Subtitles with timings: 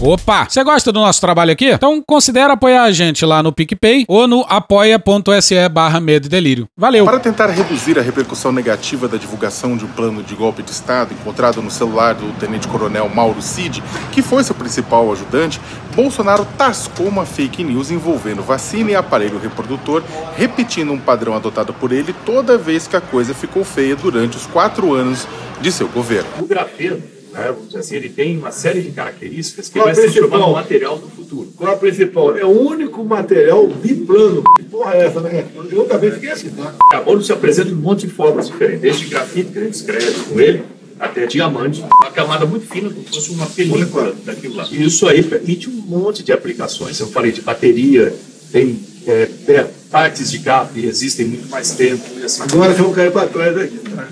[0.00, 0.46] Opa!
[0.48, 1.70] Você gosta do nosso trabalho aqui?
[1.70, 6.68] Então considere apoiar a gente lá no PicPay ou no apoia.se barra medo e delírio.
[6.76, 7.04] Valeu!
[7.04, 11.12] Para tentar reduzir a repercussão negativa da divulgação de um plano de golpe de Estado
[11.12, 15.60] encontrado no celular do tenente-coronel Mauro Cid, que foi seu principal ajudante,
[15.96, 20.04] Bolsonaro tascou uma fake news envolvendo vacina e aparelho reprodutor,
[20.36, 24.46] repetindo um padrão adotado por ele toda vez que a coisa ficou feia durante os
[24.46, 25.26] quatro anos
[25.60, 26.30] de seu governo.
[26.38, 30.38] O grafeno né, assim, ele tem uma série de características que Qual vai se transformar
[30.38, 31.52] no material do futuro.
[31.56, 32.36] Qual a principal?
[32.36, 34.42] É o único material biplano.
[34.56, 35.46] Que porra é essa, né?
[35.70, 36.74] Eu também fiquei assim, tá?
[36.90, 40.20] Carbono se apresenta de um monte de formas diferentes, desde grafite, que a gente escreve
[40.28, 40.64] com ele,
[40.98, 44.66] até diamante, uma camada muito fina, como se fosse uma película daquilo lá.
[44.70, 46.98] E isso aí permite um monte de aplicações.
[46.98, 48.14] Eu falei de bateria,
[48.50, 49.26] tem é,
[49.90, 52.02] partes de que resistem muito mais tempo.
[52.24, 52.42] Assim.
[52.42, 53.78] Agora vamos cair para trás aqui.
[53.78, 54.08] Tá?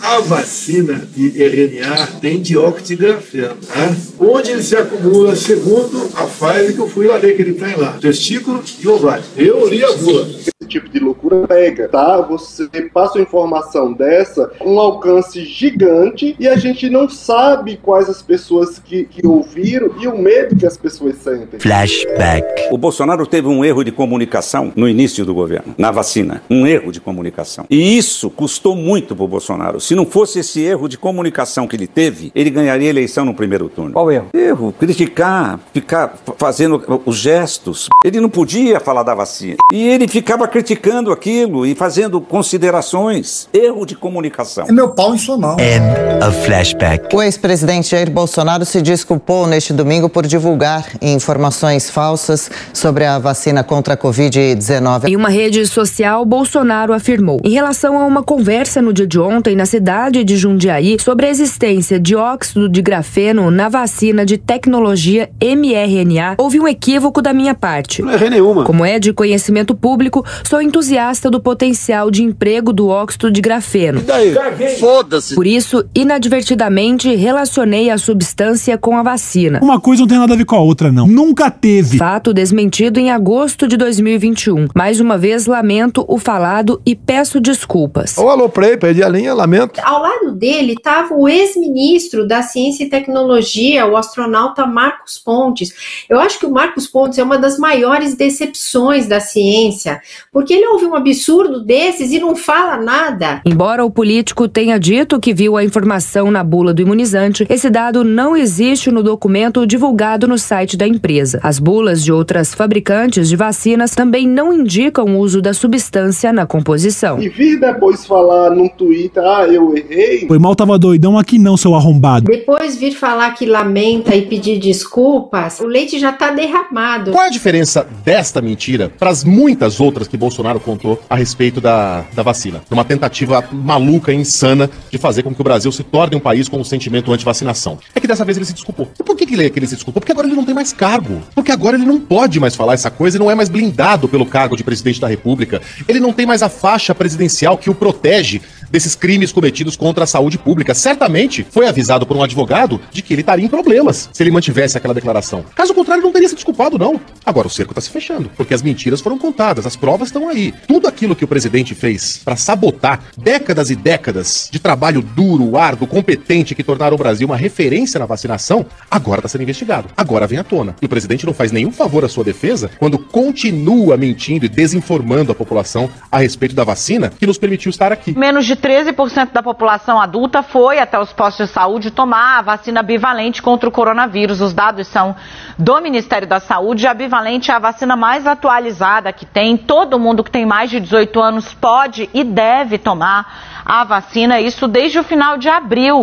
[0.00, 3.56] A vacina de RNA tem dióxido de grafeno.
[3.74, 3.96] Né?
[4.18, 7.76] Onde ele se acumula, segundo a Pfizer que eu fui lá ler que ele tem
[7.76, 7.96] lá?
[8.00, 9.24] Testículo e ovário.
[9.36, 10.28] Eu li a bula
[10.64, 12.20] tipo de loucura pega, tá?
[12.22, 18.22] Você passa uma informação dessa, um alcance gigante, e a gente não sabe quais as
[18.22, 21.60] pessoas que, que ouviram e o medo que as pessoas sentem.
[21.60, 22.68] Flashback.
[22.70, 26.42] O Bolsonaro teve um erro de comunicação no início do governo, na vacina.
[26.50, 27.66] Um erro de comunicação.
[27.70, 29.80] E isso custou muito pro Bolsonaro.
[29.80, 33.34] Se não fosse esse erro de comunicação que ele teve, ele ganharia a eleição no
[33.34, 33.92] primeiro turno.
[33.92, 34.28] Qual erro?
[34.34, 34.74] Erro.
[34.78, 37.88] Criticar, ficar fazendo os gestos.
[38.04, 39.56] Ele não podia falar da vacina.
[39.72, 40.63] E ele ficava criticando
[41.12, 43.48] aquilo e fazendo considerações.
[43.52, 44.66] Erro de comunicação.
[44.68, 45.56] É meu pau em sua mão.
[45.58, 47.14] End of flashback.
[47.14, 53.62] O ex-presidente Jair Bolsonaro se desculpou neste domingo por divulgar informações falsas sobre a vacina
[53.62, 55.08] contra a Covid-19.
[55.08, 59.54] Em uma rede social, Bolsonaro afirmou, em relação a uma conversa no dia de ontem
[59.54, 65.30] na cidade de Jundiaí sobre a existência de óxido de grafeno na vacina de tecnologia
[65.40, 68.02] mRNA, houve um equívoco da minha parte.
[68.02, 68.64] Não errei nenhuma.
[68.64, 74.00] Como é de conhecimento público, sou entusiasta do potencial de emprego do óxido de grafeno.
[74.00, 74.34] E daí?
[74.78, 75.34] Foda-se.
[75.34, 79.60] Por isso, inadvertidamente, relacionei a substância com a vacina.
[79.62, 81.06] Uma coisa não tem nada a ver com a outra, não.
[81.06, 81.98] Nunca teve.
[81.98, 84.68] Fato desmentido em agosto de 2021.
[84.74, 88.16] Mais uma vez, lamento o falado e peço desculpas.
[88.18, 89.80] Ô, alô, Prey, perdi a linha, lamento.
[89.82, 96.04] Ao lado dele estava o ex-ministro da Ciência e Tecnologia, o astronauta Marcos Pontes.
[96.08, 100.00] Eu acho que o Marcos Pontes é uma das maiores decepções da ciência,
[100.34, 103.40] porque ele ouve um absurdo desses e não fala nada.
[103.46, 108.02] Embora o político tenha dito que viu a informação na bula do imunizante, esse dado
[108.02, 111.38] não existe no documento divulgado no site da empresa.
[111.40, 116.44] As bulas de outras fabricantes de vacinas também não indicam o uso da substância na
[116.44, 117.22] composição.
[117.22, 120.26] E vir depois falar num Twitter, ah, eu errei.
[120.26, 122.26] Foi mal, tava doidão aqui não, seu arrombado.
[122.26, 127.12] Depois vir falar que lamenta e pedir desculpas, o leite já tá derramado.
[127.12, 132.04] Qual a diferença desta mentira para as muitas outras que Bolsonaro contou a respeito da,
[132.14, 132.62] da vacina?
[132.70, 136.48] Uma tentativa maluca e insana de fazer com que o Brasil se torne um país
[136.48, 137.78] com um sentimento anti-vacinação.
[137.94, 138.88] É que dessa vez ele se desculpou.
[138.98, 140.00] E por que, que ele, que ele se desculpou?
[140.00, 141.20] Porque agora ele não tem mais cargo.
[141.34, 144.24] Porque agora ele não pode mais falar essa coisa e não é mais blindado pelo
[144.24, 145.60] cargo de presidente da República.
[145.86, 148.40] Ele não tem mais a faixa presidencial que o protege
[148.74, 150.74] desses crimes cometidos contra a saúde pública.
[150.74, 154.76] Certamente foi avisado por um advogado de que ele estaria em problemas se ele mantivesse
[154.76, 155.44] aquela declaração.
[155.54, 157.00] Caso contrário, não teria se desculpado, não.
[157.24, 160.52] Agora o cerco está se fechando, porque as mentiras foram contadas, as provas estão aí.
[160.66, 165.86] Tudo aquilo que o presidente fez para sabotar décadas e décadas de trabalho duro, árduo,
[165.86, 169.88] competente que tornaram o Brasil uma referência na vacinação, agora está sendo investigado.
[169.96, 170.74] Agora vem à tona.
[170.82, 175.30] E o presidente não faz nenhum favor à sua defesa quando continua mentindo e desinformando
[175.30, 178.18] a população a respeito da vacina que nos permitiu estar aqui.
[178.18, 182.82] Menos de 13% da população adulta foi até os postos de saúde tomar a vacina
[182.82, 184.40] bivalente contra o coronavírus.
[184.40, 185.14] Os dados são
[185.58, 186.86] do Ministério da Saúde.
[186.86, 189.54] A bivalente é a vacina mais atualizada que tem.
[189.58, 194.66] Todo mundo que tem mais de 18 anos pode e deve tomar a vacina, isso
[194.66, 196.00] desde o final de abril.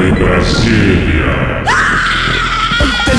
[0.00, 1.47] em Brasília.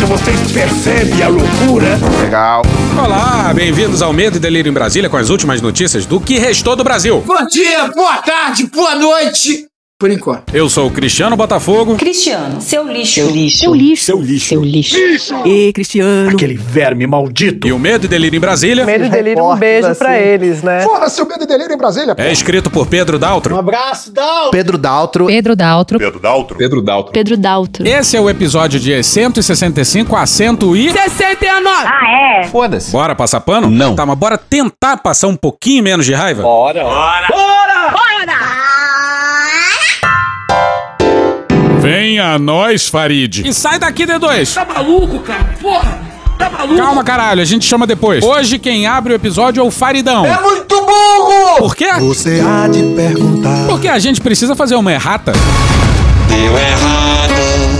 [0.07, 1.99] Vocês percebem a loucura?
[2.21, 2.61] Legal.
[2.97, 6.75] Olá, bem-vindos ao Medo e Delírio em Brasília com as últimas notícias do que restou
[6.75, 7.21] do Brasil.
[7.25, 9.68] Bom dia, boa tarde, boa noite.
[9.99, 10.55] Por enquanto.
[10.55, 11.97] Eu sou o Cristiano Botafogo.
[11.97, 13.15] Cristiano, seu lixo.
[13.15, 13.57] Seu lixo.
[13.57, 14.05] Seu lixo.
[14.05, 14.47] Seu lixo.
[14.47, 14.97] Seu lixo.
[14.97, 15.35] lixo.
[15.45, 16.29] E Cristiano.
[16.29, 17.67] Aquele verme maldito.
[17.67, 18.85] E o Medo e Delírio em Brasília.
[18.85, 19.99] Medo e Delírio, um beijo assim.
[19.99, 20.83] pra eles, né?
[20.83, 22.15] Foda-se o Medo e Delírio em Brasília.
[22.17, 23.53] É escrito por Pedro Daltro.
[23.55, 24.51] Um abraço, Daltro.
[24.51, 25.25] Pedro Daltro.
[25.25, 25.99] Pedro Daltro.
[25.99, 26.57] Pedro Daltro.
[26.57, 27.11] Pedro Daltro.
[27.11, 27.85] Pedro Daltro.
[27.85, 30.93] Esse é o episódio de 165 a 169.
[31.09, 31.67] 69.
[31.75, 32.43] Ah, é?
[32.45, 32.89] Foda-se.
[32.89, 33.69] Bora passar pano?
[33.69, 33.95] Não.
[33.95, 36.41] Tá, mas bora tentar passar um pouquinho menos de raiva?
[36.41, 36.85] Bora.
[36.85, 37.27] Bora!
[37.29, 37.91] Bora!
[37.91, 38.58] Bora!
[41.89, 43.41] Minha nós, Farid.
[43.47, 44.53] E sai daqui, D2.
[44.53, 45.55] Tá maluco, cara?
[45.59, 45.99] Porra!
[46.37, 46.77] Tá maluco?
[46.77, 48.23] Calma, caralho, a gente chama depois.
[48.23, 50.23] Hoje quem abre o episódio é o Faridão.
[50.25, 51.57] É muito burro!
[51.57, 51.91] Por quê?
[51.99, 53.65] Você há de perguntar.
[53.67, 55.33] Porque a gente precisa fazer uma errata.
[56.29, 57.33] Deu errado.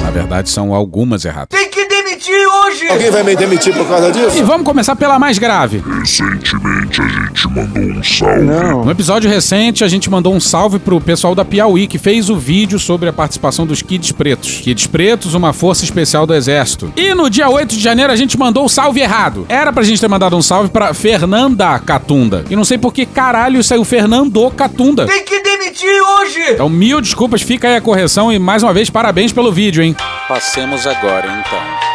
[0.04, 1.58] Na verdade, são algumas erratas.
[1.58, 1.86] Tem que
[2.20, 2.88] demitir hoje!
[2.90, 4.38] Alguém vai me demitir por causa disso?
[4.38, 5.82] E vamos começar pela mais grave.
[6.00, 8.86] Recentemente a gente mandou um salve.
[8.86, 12.36] No episódio recente, a gente mandou um salve pro pessoal da Piauí, que fez o
[12.36, 14.60] vídeo sobre a participação dos Kids Pretos.
[14.62, 16.92] Kids Pretos, uma força especial do Exército.
[16.96, 19.46] E no dia 8 de janeiro, a gente mandou o salve errado.
[19.48, 22.44] Era pra gente ter mandado um salve pra Fernanda Catunda.
[22.50, 25.06] E não sei por que caralho saiu Fernando Catunda.
[25.06, 26.40] Tem que demitir hoje!
[26.52, 29.96] Então, mil desculpas, fica aí a correção e mais uma vez, parabéns pelo vídeo, hein?
[30.28, 31.89] Passemos agora, então,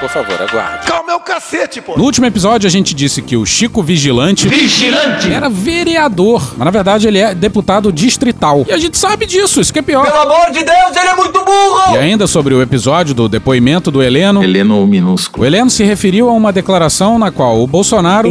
[0.00, 0.86] Por favor, aguarde.
[0.86, 1.15] Calma
[1.46, 1.96] cacete, pô!
[1.96, 5.30] No último episódio, a gente disse que o Chico Vigilante Vigilante!
[5.32, 8.64] era vereador, mas na verdade ele é deputado distrital.
[8.68, 10.04] E a gente sabe disso, isso que é pior.
[10.04, 11.94] Pelo amor de Deus, ele é muito burro!
[11.94, 14.42] E ainda sobre o episódio do depoimento do Heleno.
[14.42, 15.44] Heleno minúsculo.
[15.44, 18.28] O Heleno se referiu a uma declaração na qual o Bolsonaro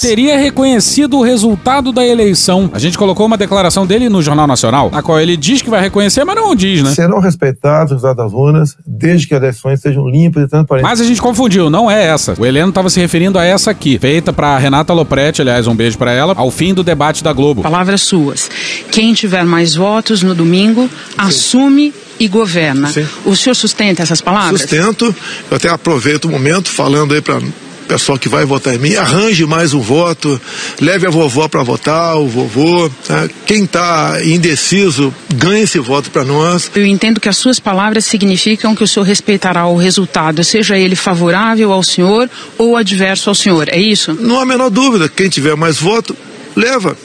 [0.00, 2.70] teria reconhecido o resultado da eleição.
[2.72, 5.80] A gente colocou uma declaração dele no Jornal Nacional, na qual ele diz que vai
[5.80, 6.90] reconhecer, mas não diz, né?
[6.94, 10.88] Serão respeitados os resultados das urnas, desde que as eleições sejam limpas e transparentes.
[10.88, 12.34] Mas a gente confundiu, não é essa.
[12.38, 15.98] O Heleno estava se referindo a essa aqui, feita pra Renata Lopretti, aliás, um beijo
[15.98, 17.62] pra ela, ao fim do debate da Globo.
[17.62, 18.50] Palavras suas.
[18.90, 22.88] Quem tiver mais votos no domingo, assume e governa.
[22.90, 23.06] Sim.
[23.24, 24.62] O senhor sustenta essas palavras?
[24.62, 25.14] Sustento,
[25.50, 27.40] eu até aproveito o momento falando aí para
[27.84, 30.40] pessoal que vai votar em mim, arranje mais um voto,
[30.80, 32.90] leve a vovó para votar, o vovô.
[33.06, 33.28] tá?
[33.46, 36.70] Quem está indeciso, ganhe esse voto para nós.
[36.74, 40.96] Eu entendo que as suas palavras significam que o senhor respeitará o resultado, seja ele
[40.96, 42.28] favorável ao senhor
[42.58, 43.68] ou adverso ao senhor.
[43.68, 44.14] É isso?
[44.14, 46.16] Não há a menor dúvida, quem tiver mais voto,
[46.56, 46.96] leva.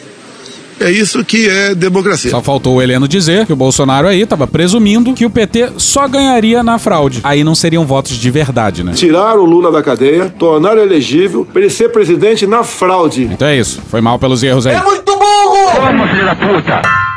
[0.79, 2.31] É isso que é democracia.
[2.31, 6.07] Só faltou o Heleno dizer que o Bolsonaro aí estava presumindo que o PT só
[6.07, 7.19] ganharia na fraude.
[7.23, 8.93] Aí não seriam votos de verdade, né?
[8.93, 13.23] Tirar o Lula da cadeia, tornar ele elegível, para ele ser presidente na fraude.
[13.23, 13.81] Então é isso.
[13.89, 14.75] Foi mal pelos erros aí.
[14.75, 15.81] É muito burro!
[15.81, 17.08] Vamos, filho da puta!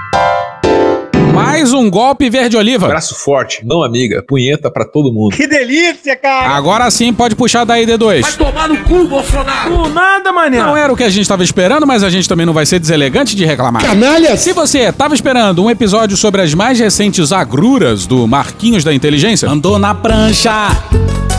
[1.42, 2.88] Mais um golpe verde-oliva.
[2.88, 5.34] Braço forte, mão amiga, punheta pra todo mundo.
[5.34, 6.50] Que delícia, cara!
[6.50, 8.22] Agora sim pode puxar daí, D2.
[8.22, 9.70] Vai tomar no cu, Bolsonaro!
[9.74, 10.58] Por nada, mané.
[10.58, 12.78] Não era o que a gente estava esperando, mas a gente também não vai ser
[12.78, 13.82] deselegante de reclamar.
[13.82, 14.36] Canalha!
[14.36, 19.48] Se você estava esperando um episódio sobre as mais recentes agruras do Marquinhos da Inteligência,
[19.48, 20.70] andou na prancha.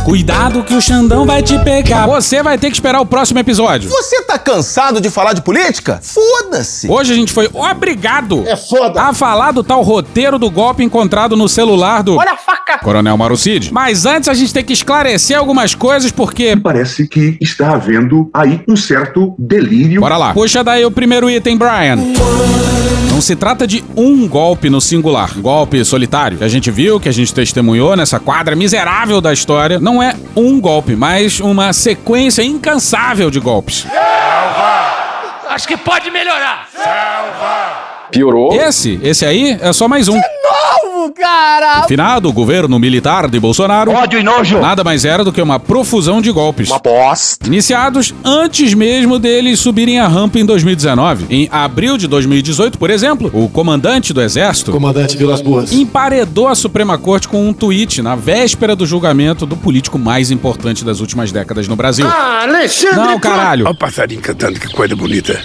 [0.06, 2.06] Cuidado que o Xandão vai te pegar.
[2.08, 3.90] Você vai ter que esperar o próximo episódio.
[3.90, 6.00] Você tá cansado de falar de política?
[6.04, 6.90] Foda-se!
[6.90, 9.02] Hoje a gente foi obrigado É foda.
[9.02, 12.63] a falar do tal roteiro do golpe encontrado no celular do Olha a faca!
[12.82, 13.72] Coronel Marucid.
[13.72, 16.56] Mas antes a gente tem que esclarecer algumas coisas porque...
[16.56, 20.02] Parece que está havendo aí um certo delírio.
[20.02, 20.34] Bora lá.
[20.34, 21.98] Puxa daí o primeiro item, Brian.
[23.12, 27.08] Não se trata de um golpe no singular, golpe solitário, que a gente viu, que
[27.08, 29.80] a gente testemunhou nessa quadra miserável da história.
[29.80, 33.86] Não é um golpe, mas uma sequência incansável de golpes.
[35.48, 36.68] Acho que pode melhorar!
[38.14, 38.54] Piorou.
[38.54, 40.14] Esse, esse aí é só mais um.
[40.14, 41.84] Novo, cara!
[41.88, 43.92] Finado governo militar de Bolsonaro.
[43.92, 44.60] Ódio e nojo!
[44.60, 46.70] Nada mais era do que uma profusão de golpes.
[46.70, 47.46] Uma bosta.
[47.48, 51.26] Iniciados antes mesmo deles subirem a rampa em 2019.
[51.30, 55.74] Em abril de 2018, por exemplo, o comandante do exército Comandante Vilas Boas.
[55.74, 60.86] emparedou a Suprema Corte com um tweet na véspera do julgamento do político mais importante
[60.86, 62.06] das últimas décadas no Brasil.
[62.08, 62.96] Ah, Alexandre!
[62.96, 63.66] Não, caralho.
[63.66, 65.42] Olha o passarinho cantando, que coisa bonita.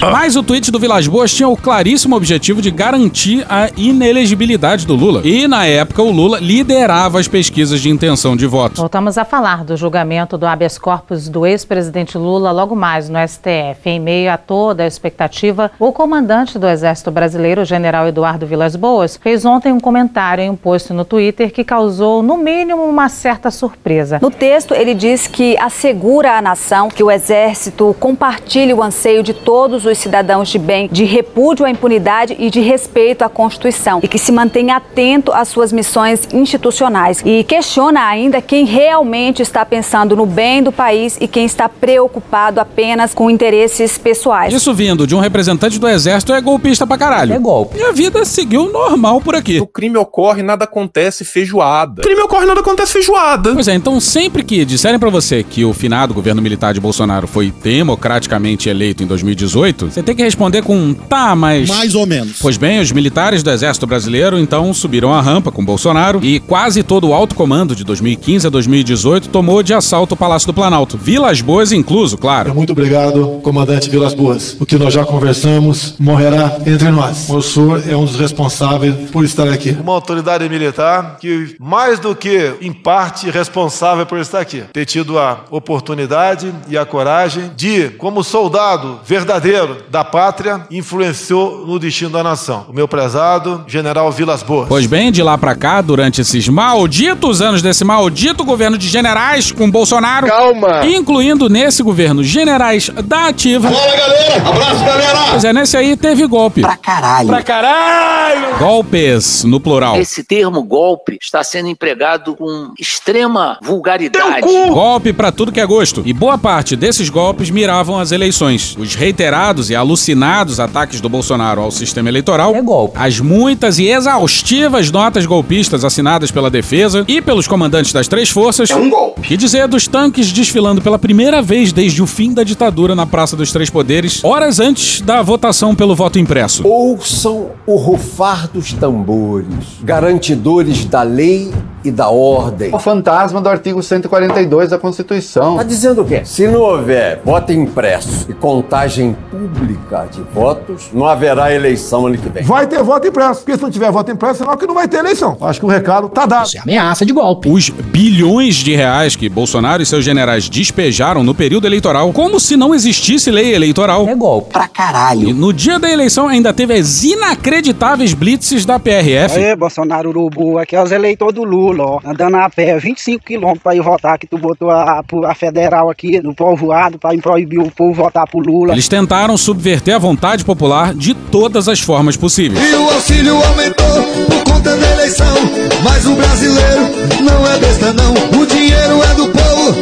[0.00, 4.94] Mas o tweet do Vilas Boas tinha o claríssimo objetivo de garantir a inelegibilidade do
[4.94, 5.22] Lula.
[5.24, 8.76] E na época o Lula liderava as pesquisas de intenção de voto.
[8.76, 13.86] Voltamos a falar do julgamento do habeas corpus do ex-presidente Lula logo mais no STF.
[13.86, 18.76] Em meio a toda a expectativa, o comandante do Exército Brasileiro, o general Eduardo Vilas
[18.76, 23.08] Boas, fez ontem um comentário em um post no Twitter que causou, no mínimo, uma
[23.08, 24.18] certa surpresa.
[24.20, 29.32] No texto, ele diz que assegura à nação que o Exército compartilha o anseio de
[29.32, 34.08] todos os cidadãos de bem, de repúdio à impunidade e de respeito à Constituição, e
[34.08, 37.22] que se mantenha atento às suas missões institucionais.
[37.24, 42.60] E questiona ainda quem realmente está pensando no bem do país e quem está preocupado
[42.60, 44.52] apenas com interesses pessoais.
[44.52, 47.32] Isso vindo de um representante do Exército é golpista pra caralho.
[47.34, 47.78] É golpe.
[47.78, 49.60] E a vida seguiu normal por aqui.
[49.60, 52.02] O crime ocorre, nada acontece, feijoada.
[52.02, 53.54] crime ocorre, nada acontece feijoada.
[53.54, 57.26] Pois é, então sempre que disserem pra você que o finado governo militar de Bolsonaro
[57.26, 59.90] foi democraticamente eleito em 2018, 2018?
[59.90, 61.68] Você tem que responder com um tá, mas.
[61.68, 62.38] Mais ou menos.
[62.40, 66.82] Pois bem, os militares do Exército Brasileiro então subiram a rampa com Bolsonaro e quase
[66.82, 70.96] todo o alto comando de 2015 a 2018 tomou de assalto o Palácio do Planalto.
[70.96, 72.54] Vilas Boas incluso, claro.
[72.54, 74.56] Muito obrigado, comandante Vilas Boas.
[74.58, 77.28] O que nós já conversamos morrerá entre nós.
[77.28, 79.76] O senhor é um dos responsáveis por estar aqui.
[79.80, 85.18] Uma autoridade militar que, mais do que em parte responsável por estar aqui, ter tido
[85.18, 92.22] a oportunidade e a coragem de, como soldado verdadeiro da pátria, influenciou no destino da
[92.22, 92.66] nação.
[92.68, 94.68] O meu prezado general Vilas Boas.
[94.68, 99.50] Pois bem, de lá pra cá, durante esses malditos anos desse maldito governo de generais
[99.52, 100.26] com Bolsonaro.
[100.26, 100.86] Calma!
[100.86, 103.70] Incluindo nesse governo generais da ativa.
[103.70, 104.48] Fala, galera!
[104.48, 105.18] Abraço, galera!
[105.30, 106.60] Pois é, nesse aí teve golpe.
[106.60, 107.28] Pra caralho.
[107.28, 108.58] Pra caralho!
[108.58, 109.96] Golpes, no plural.
[109.96, 114.46] Esse termo golpe está sendo empregado com extrema vulgaridade.
[114.68, 116.02] Golpe pra tudo que é gosto.
[116.04, 118.76] E boa parte desses golpes miravam as eleições.
[118.78, 122.54] Os reiterados e alucinados ataques do Bolsonaro ao sistema eleitoral.
[122.54, 122.98] É golpe.
[122.98, 128.70] As muitas e exaustivas notas golpistas assinadas pela defesa e pelos comandantes das três forças.
[128.70, 129.22] É um golpe.
[129.22, 133.36] Que dizer dos tanques desfilando pela primeira vez desde o fim da ditadura na Praça
[133.36, 136.66] dos Três Poderes, horas antes da votação pelo voto impresso.
[136.66, 139.48] Ouçam o rufar dos tambores,
[139.82, 141.50] garantidores da lei
[141.84, 142.74] e da ordem.
[142.74, 145.56] O fantasma do artigo 142 da Constituição.
[145.56, 146.22] Tá dizendo o quê?
[146.24, 152.28] Se não houver voto impresso e contagem pública de votos, não haverá eleição ano que
[152.28, 152.42] vem.
[152.42, 153.40] Vai ter voto impresso.
[153.40, 155.36] Porque se não tiver voto impresso, senão que não vai ter eleição.
[155.40, 156.46] Acho que o recado tá dado.
[156.46, 157.48] Isso é ameaça de golpe.
[157.48, 162.56] Os bilhões de reais que Bolsonaro e seus generais despejaram no período eleitoral, como se
[162.56, 164.08] não existisse lei eleitoral.
[164.08, 164.52] É golpe.
[164.52, 165.28] Pra caralho.
[165.28, 169.38] E no dia da eleição ainda teve as inacreditáveis blitzes da PRF.
[169.38, 172.00] Aê, Bolsonaro Urubu, aqui é os eleitores do Lula, ó.
[172.04, 176.20] Andando a pé, 25 quilômetros pra ir votar, que tu botou a, a federal aqui
[176.22, 178.72] no povoado pra proibir o povo votar pro Lula.
[178.72, 182.62] Eles tentaram subverter a vontade popular de todas as formas possíveis.
[182.70, 185.36] E o auxílio aumentou por conta da eleição.
[185.82, 186.82] Mas o brasileiro
[187.22, 188.40] não é besta, não.
[188.40, 189.74] O dinheiro é do povo,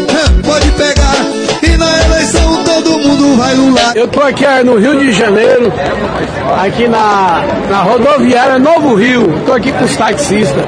[0.45, 1.15] pode pegar.
[1.63, 3.97] E na eleição todo mundo vai lular.
[3.97, 5.73] Eu tô aqui no Rio de Janeiro,
[6.63, 9.33] aqui na, na rodoviária Novo Rio.
[9.47, 10.65] Tô aqui com os taxistas.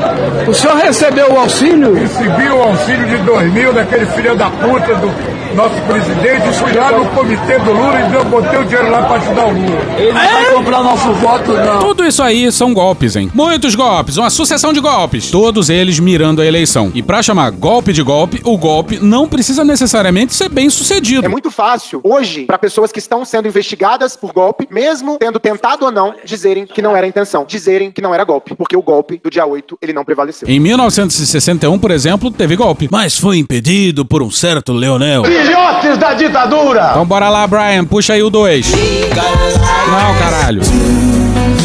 [0.47, 1.95] O senhor recebeu o auxílio?
[1.95, 6.47] Recebi o auxílio de 2 mil daquele filho da puta do nosso presidente.
[6.77, 9.81] Lá no comitê do Lula e eu botei o dinheiro lá pra ajudar o Lula.
[9.99, 11.79] Ele não vai comprar nosso voto, não.
[11.79, 13.31] Tudo isso aí são golpes, hein?
[13.35, 15.31] Muitos golpes, uma sucessão de golpes.
[15.31, 16.93] Todos eles mirando a eleição.
[16.95, 21.25] E pra chamar golpe de golpe, o golpe não precisa necessariamente ser bem sucedido.
[21.25, 25.87] É muito fácil, hoje, para pessoas que estão sendo investigadas por golpe, mesmo tendo tentado
[25.87, 29.21] ou não, dizerem que não era intenção, dizerem que não era golpe, porque o golpe
[29.23, 30.49] do dia 8 ele não prevaleceu.
[30.49, 35.23] Em 1961, por exemplo, teve golpe, mas foi impedido por um certo Leonel.
[35.47, 36.89] Filhotes da ditadura!
[36.91, 38.73] Então bora lá, Brian, puxa aí o 2.
[38.73, 40.63] Não, caralho.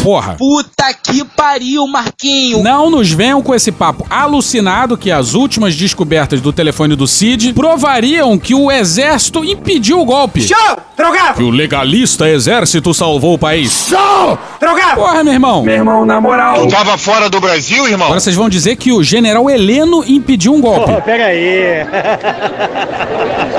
[0.04, 0.36] Porra.
[0.38, 2.64] Puta que pariu, Marquinho.
[2.64, 7.54] Não nos venham com esse papo alucinado que as últimas descobertas do telefone do Cid
[7.54, 10.42] provariam que o exército impediu o golpe.
[10.42, 10.78] Show!
[10.98, 11.36] Drogado!
[11.36, 13.88] Que o legalista exército salvou o país.
[13.90, 14.40] Show!
[14.60, 14.96] Drogado!
[14.96, 15.64] Porra, meu irmão.
[15.64, 16.66] Meu irmão, na moral.
[16.66, 18.08] Tu tava fora do Brasil, irmão?
[18.08, 20.94] Agora vocês vão dizer que o general Heleno impediu um golpe.
[20.94, 21.86] Pô, pega aí.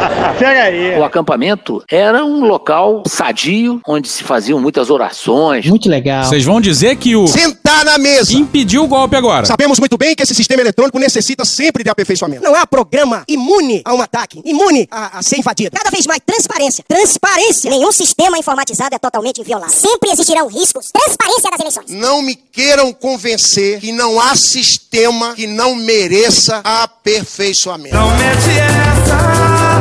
[0.38, 0.98] pega aí.
[0.98, 5.66] O acampamento era um local sadio, onde se faziam muitas orações.
[5.66, 6.24] Muito legal.
[6.24, 8.32] Vocês vão dizer que o Sentar na mesa.
[8.34, 9.46] impediu o golpe agora.
[9.46, 12.42] Sabemos muito bem que esse sistema eletrônico necessita sempre de aperfeiçoamento.
[12.42, 15.76] Não há programa imune a um ataque, imune a, a ser invadido.
[15.76, 16.84] Cada vez mais transparência.
[16.86, 17.70] Transparência.
[17.70, 19.74] Nenhum sistema informatizado é totalmente inviolável.
[19.74, 20.90] Sempre existirão riscos.
[20.92, 21.90] Transparência das eleições.
[21.90, 27.96] Não me queiram convencer que não há sistema que não mereça aperfeiçoamento.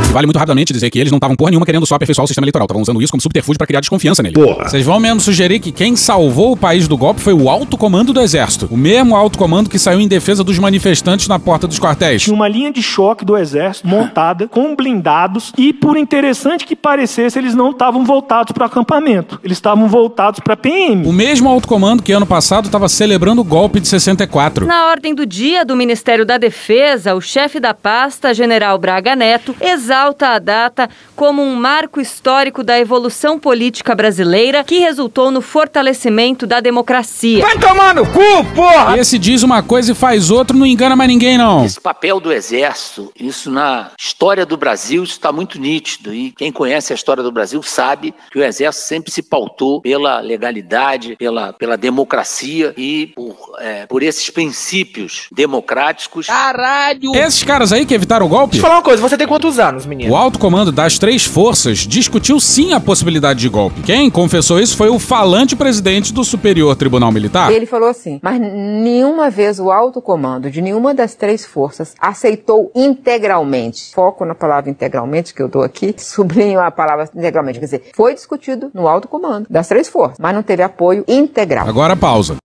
[0.09, 2.27] E vale muito rapidamente dizer que eles não estavam porra nenhuma querendo só aperfeiçoar o
[2.27, 4.35] sistema eleitoral, estavam usando isso como subterfúgio pra criar desconfiança nele.
[4.35, 4.67] Porra.
[4.67, 8.11] Vocês vão mesmo sugerir que quem salvou o país do golpe foi o alto comando
[8.11, 8.67] do exército.
[8.69, 12.23] O mesmo alto comando que saiu em defesa dos manifestantes na porta dos quartéis.
[12.23, 17.39] Tinha uma linha de choque do exército montada com blindados e, por interessante que parecesse,
[17.39, 19.39] eles não estavam voltados para o acampamento.
[19.43, 21.07] Eles estavam voltados para PM.
[21.07, 24.65] O mesmo alto comando que ano passado estava celebrando o golpe de 64.
[24.65, 29.55] Na ordem do dia do Ministério da Defesa, o chefe da pasta, general Braga Neto,
[29.61, 36.47] exalta a data como um marco histórico da evolução política brasileira que resultou no fortalecimento
[36.47, 37.41] da democracia.
[37.41, 38.97] Vai tomar no cu, porra!
[38.97, 41.63] Esse diz uma coisa e faz outro, não engana mais ninguém, não.
[41.63, 46.13] Esse papel do exército, isso na história do Brasil, isso está muito nítido.
[46.13, 50.19] E quem conhece a história do Brasil sabe que o exército sempre se pautou pela
[50.19, 56.27] legalidade, pela, pela democracia e por, é, por esses princípios democráticos.
[56.27, 57.15] Caralho!
[57.15, 58.51] Esses caras aí que evitaram o golpe?
[58.51, 59.85] Deixa eu falar uma coisa, você tem quantos anos?
[59.91, 60.13] Das meninas.
[60.13, 63.81] O alto comando das três forças discutiu sim a possibilidade de golpe.
[63.81, 67.51] Quem confessou isso foi o falante presidente do Superior Tribunal Militar.
[67.51, 72.71] Ele falou assim, mas nenhuma vez o alto comando de nenhuma das três forças aceitou
[72.73, 77.83] integralmente, foco na palavra integralmente que eu dou aqui, sublinho a palavra integralmente, quer dizer,
[77.93, 81.67] foi discutido no alto comando das três forças, mas não teve apoio integral.
[81.67, 82.37] Agora pausa.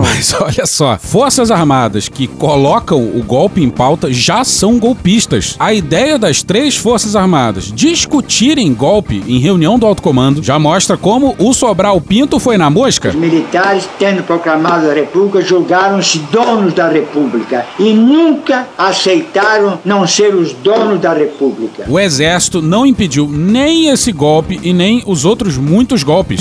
[0.00, 5.56] Mas olha só, Forças Armadas que colocam o golpe em pauta já são golpistas.
[5.58, 10.96] A ideia das três Forças Armadas discutirem golpe em reunião do alto comando já mostra
[10.96, 13.08] como o Sobral Pinto foi na mosca.
[13.08, 20.34] Os militares, tendo proclamado a República, julgaram-se donos da República e nunca aceitaram não ser
[20.34, 21.84] os donos da República.
[21.88, 26.40] O exército não impediu nem esse golpe e nem os outros muitos golpes.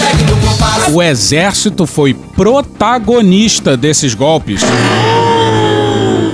[0.91, 4.61] O exército foi protagonista desses golpes.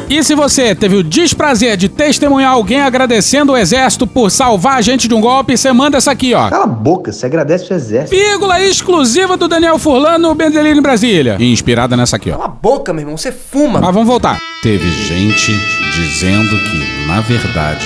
[0.09, 4.81] E se você teve o desprazer de testemunhar alguém agradecendo o exército por salvar a
[4.81, 6.49] gente de um golpe, você manda essa aqui, ó.
[6.49, 8.09] Cala a boca, você agradece o exército.
[8.09, 11.37] Vírgula exclusiva do Daniel Furlan no Bendelino em Brasília.
[11.39, 12.37] Inspirada nessa aqui, ó.
[12.37, 13.79] Cala a boca, meu irmão, você fuma.
[13.79, 14.39] Mas vamos voltar.
[14.63, 15.51] Teve gente
[15.93, 17.85] dizendo que, na verdade,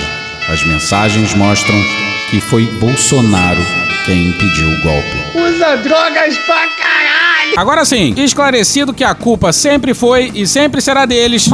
[0.50, 1.76] as mensagens mostram
[2.30, 5.16] que foi Bolsonaro quem impediu o golpe.
[5.34, 7.54] Usa drogas pra caralho!
[7.56, 11.48] Agora sim, esclarecido que a culpa sempre foi e sempre será deles.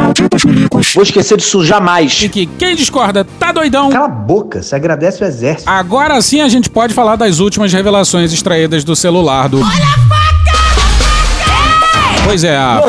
[0.94, 2.22] Vou esquecer disso jamais.
[2.22, 3.90] E que quem discorda tá doidão.
[3.90, 5.68] Cala a boca, você agradece o exército.
[5.68, 9.60] Agora sim a gente pode falar das últimas revelações extraídas do celular do.
[12.30, 12.80] Pois é, a...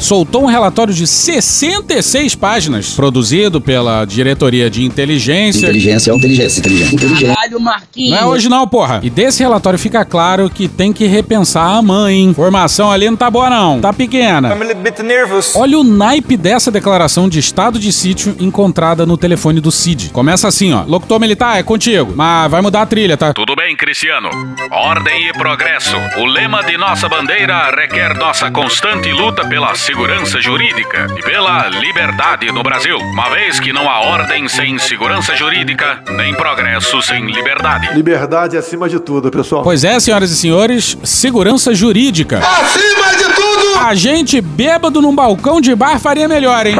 [0.00, 5.66] soltou um relatório de 66 páginas, produzido pela Diretoria de Inteligência.
[5.66, 7.34] Inteligência, inteligência, inteligência, inteligência.
[7.34, 8.10] Caralho, Marquinhos.
[8.10, 8.98] Não é hoje não, porra.
[9.04, 12.34] E desse relatório fica claro que tem que repensar a mãe, hein?
[12.34, 14.48] Formação ali não tá boa não, tá pequena.
[14.48, 15.54] I'm a little bit nervous.
[15.54, 20.10] Olha o naipe dessa declaração de estado de sítio encontrada no telefone do Cid.
[20.10, 20.82] Começa assim, ó.
[20.82, 22.14] Locutor militar, é contigo.
[22.16, 23.32] Mas vai mudar a trilha, tá?
[23.32, 24.28] Tudo bem, Cristiano.
[24.72, 25.96] Ordem e progresso.
[26.16, 28.50] O lema de nossa bandeira requer nossa
[28.88, 32.96] constante luta pela segurança jurídica e pela liberdade no Brasil.
[32.96, 37.92] Uma vez que não há ordem sem segurança jurídica, nem progresso sem liberdade.
[37.94, 39.62] Liberdade acima de tudo, pessoal.
[39.62, 42.38] Pois é, senhoras e senhores, segurança jurídica.
[42.38, 43.78] Acima de tudo!
[43.78, 46.76] A gente bêbado num balcão de bar faria melhor, hein?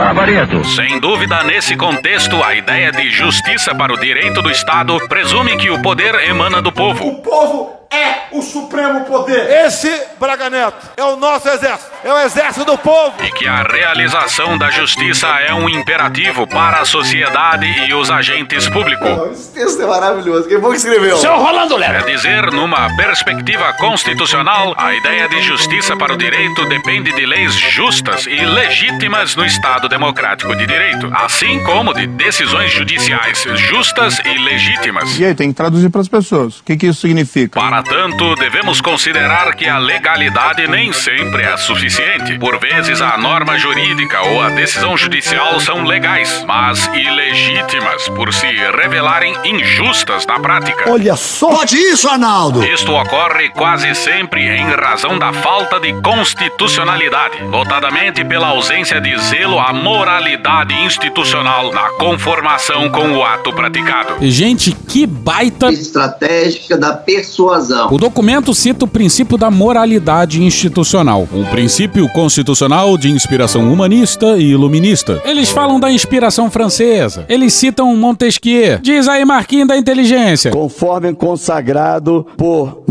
[0.75, 5.69] Sem dúvida, nesse contexto, a ideia de justiça para o direito do Estado presume que
[5.69, 7.07] o poder emana do povo.
[7.07, 9.51] O povo é o supremo poder.
[9.67, 11.91] Esse, Braga Neto, é o nosso exército.
[12.05, 13.15] É o exército do povo.
[13.23, 18.69] E que a realização da justiça é um imperativo para a sociedade e os agentes
[18.69, 19.33] públicos.
[19.33, 20.49] Esse texto é maravilhoso.
[20.49, 21.17] Quem foi que escreveu?
[21.19, 21.99] Seu Rolando Lero.
[21.99, 27.55] É dizer, numa perspectiva constitucional, a ideia de justiça para o direito depende de leis
[27.55, 34.39] justas e legítimas no Estado democrático de direito, assim como de decisões judiciais justas e
[34.39, 35.19] legítimas.
[35.19, 36.61] E aí, tem que traduzir para as pessoas.
[36.61, 37.59] O que, que isso significa?
[37.59, 42.39] Para tanto, devemos considerar que a legalidade nem sempre é suficiente.
[42.39, 48.47] Por vezes, a norma jurídica ou a decisão judicial são legais, mas ilegítimas por se
[48.47, 50.91] revelarem injustas na prática.
[50.91, 51.49] Olha só!
[51.49, 52.65] Pode isso, Arnaldo!
[52.65, 59.59] Isto ocorre quase sempre em razão da falta de constitucionalidade, notadamente pela ausência de zelo
[59.59, 64.17] à moralidade institucional na conformação com o ato praticado.
[64.21, 67.93] Gente, que baita Estratégica da persuasão.
[67.93, 68.18] O documento
[68.55, 75.23] cita o princípio da moralidade institucional, um princípio constitucional de inspiração humanista e iluminista.
[75.25, 78.79] Eles falam da inspiração francesa, eles citam Montesquieu.
[78.81, 80.51] Diz aí, Marquinhos da Inteligência.
[80.51, 82.83] Conforme consagrado por.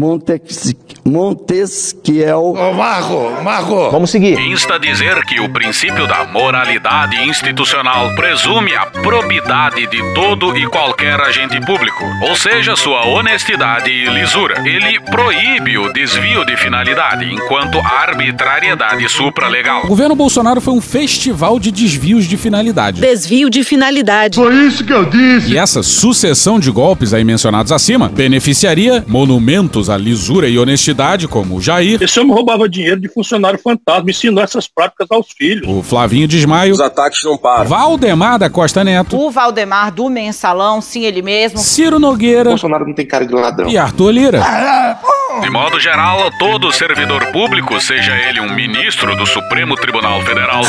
[1.05, 2.53] Montesquiel.
[2.57, 3.89] Ô, Marco, Marco.
[3.91, 4.39] Vamos seguir.
[4.39, 11.19] Insta dizer que o princípio da moralidade institucional presume a probidade de todo e qualquer
[11.19, 14.61] agente público, ou seja, sua honestidade e lisura.
[14.67, 19.83] Ele proíbe o desvio de finalidade, enquanto a arbitrariedade supralegal.
[19.83, 23.01] O governo Bolsonaro foi um festival de desvios de finalidade.
[23.01, 24.35] Desvio de finalidade.
[24.35, 25.51] Foi isso que eu disse.
[25.51, 31.55] E essa sucessão de golpes aí mencionados acima beneficiaria monumentos à lisura e honestidade como
[31.55, 35.67] o Jair, Esse homem roubava dinheiro de funcionário fantasma ensinou essas práticas aos filhos.
[35.67, 37.65] o Flavinho Desmaio, Os ataques não param.
[37.65, 41.57] Valdemar da Costa Neto, O Valdemar do Mensalão, sim, ele mesmo.
[41.57, 43.67] Ciro Nogueira Bolsonaro não tem cara de ladrão.
[43.67, 45.06] e Arthur Lira.
[45.41, 50.61] De modo geral, todo servidor público, seja ele um ministro do Supremo Tribunal Federal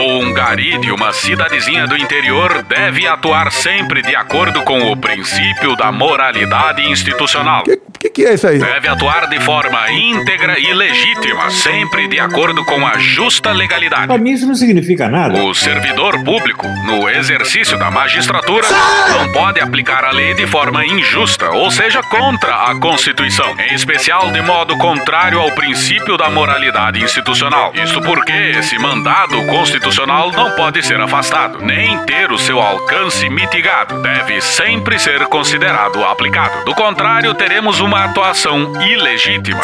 [0.00, 4.96] ou um gari de uma cidadezinha do interior, deve atuar sempre de acordo com o
[4.96, 7.64] princípio da moralidade institucional.
[7.98, 8.60] O que, que é isso aí?
[8.60, 14.06] Deve atuar de forma íntegra e legítima, sempre de acordo com a justa legalidade.
[14.06, 15.36] Para mim isso não significa nada.
[15.42, 18.68] O servidor público, no exercício da magistratura,
[19.10, 24.30] não pode aplicar a lei de forma injusta, ou seja, contra a Constituição, em especial
[24.30, 27.72] de modo contrário ao princípio da moralidade institucional.
[27.74, 34.00] Isso porque esse mandado constitucional não pode ser afastado, nem ter o seu alcance mitigado.
[34.02, 36.64] Deve sempre ser considerado aplicado.
[36.64, 39.62] Do contrário, teremos uma atuação ilegítima.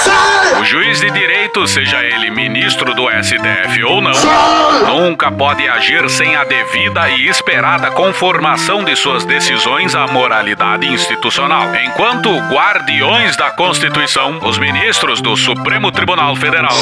[0.59, 4.15] O juiz de direito, seja ele ministro do STF ou não,
[4.87, 11.69] nunca pode agir sem a devida e esperada conformação de suas decisões à moralidade institucional.
[11.85, 16.75] Enquanto guardiões da Constituição, os ministros do Supremo Tribunal Federal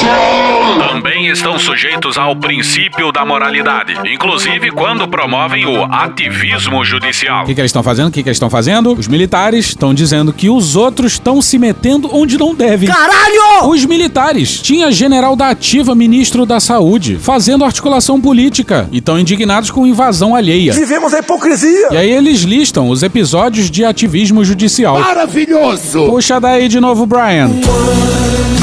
[0.91, 7.43] também estão sujeitos ao princípio da moralidade, inclusive quando promovem o ativismo judicial.
[7.43, 8.09] O que, que eles estão fazendo?
[8.09, 8.93] O que, que eles estão fazendo?
[8.93, 12.89] Os militares estão dizendo que os outros estão se metendo onde não devem.
[12.89, 13.69] Caralho!
[13.69, 14.61] Os militares.
[14.61, 20.35] Tinha general da ativa, ministro da saúde, fazendo articulação política e estão indignados com invasão
[20.35, 20.73] alheia.
[20.73, 21.89] Vivemos a hipocrisia!
[21.93, 24.99] E aí eles listam os episódios de ativismo judicial.
[25.01, 26.07] Maravilhoso!
[26.07, 27.51] Puxa daí de novo, Brian.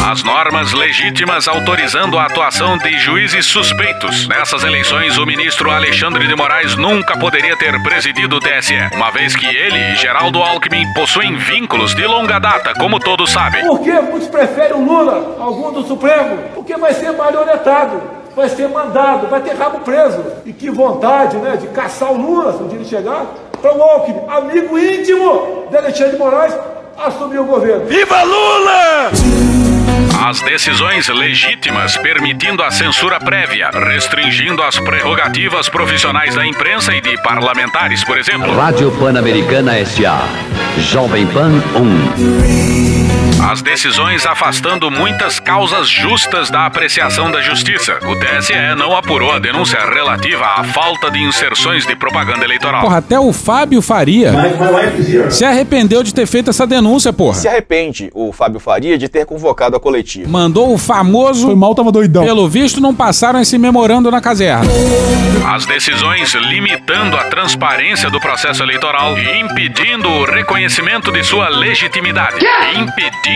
[0.09, 4.27] As normas legítimas autorizando a atuação de juízes suspeitos.
[4.27, 9.35] Nessas eleições, o ministro Alexandre de Moraes nunca poderia ter presidido o TSE, uma vez
[9.35, 13.65] que ele e Geraldo Alckmin possuem vínculos de longa data, como todos sabem.
[13.65, 16.37] Por que muitos preferem o Lula, algum do Supremo?
[16.55, 18.01] Porque vai ser marionetado,
[18.35, 20.23] vai ser mandado, vai ter rabo preso.
[20.45, 23.25] E que vontade, né, de caçar o Lula, se o dia ele chegar,
[23.61, 26.57] para o Alckmin, amigo íntimo de Alexandre de Moraes,
[26.97, 27.85] assumir o governo.
[27.85, 29.58] Viva Lula!
[30.21, 37.15] As decisões legítimas permitindo a censura prévia, restringindo as prerrogativas profissionais da imprensa e de
[37.23, 38.53] parlamentares, por exemplo.
[38.53, 40.19] Rádio Pan-Americana S.A.
[40.77, 42.98] Jovem Pan 1.
[43.41, 47.97] As decisões afastando muitas causas justas da apreciação da justiça.
[48.03, 52.81] O TSE não apurou a denúncia relativa à falta de inserções de propaganda eleitoral.
[52.81, 54.33] Porra, até o Fábio Faria
[55.31, 57.35] se arrependeu de ter feito essa denúncia, porra.
[57.35, 60.29] Se arrepende o Fábio Faria de ter convocado a coletiva.
[60.29, 61.47] Mandou o famoso.
[61.47, 62.25] Foi mal, tava doidão.
[62.25, 64.69] Pelo visto, não passaram esse memorando na caserna.
[65.47, 72.45] As decisões limitando a transparência do processo eleitoral e impedindo o reconhecimento de sua legitimidade.
[72.75, 73.28] Impedindo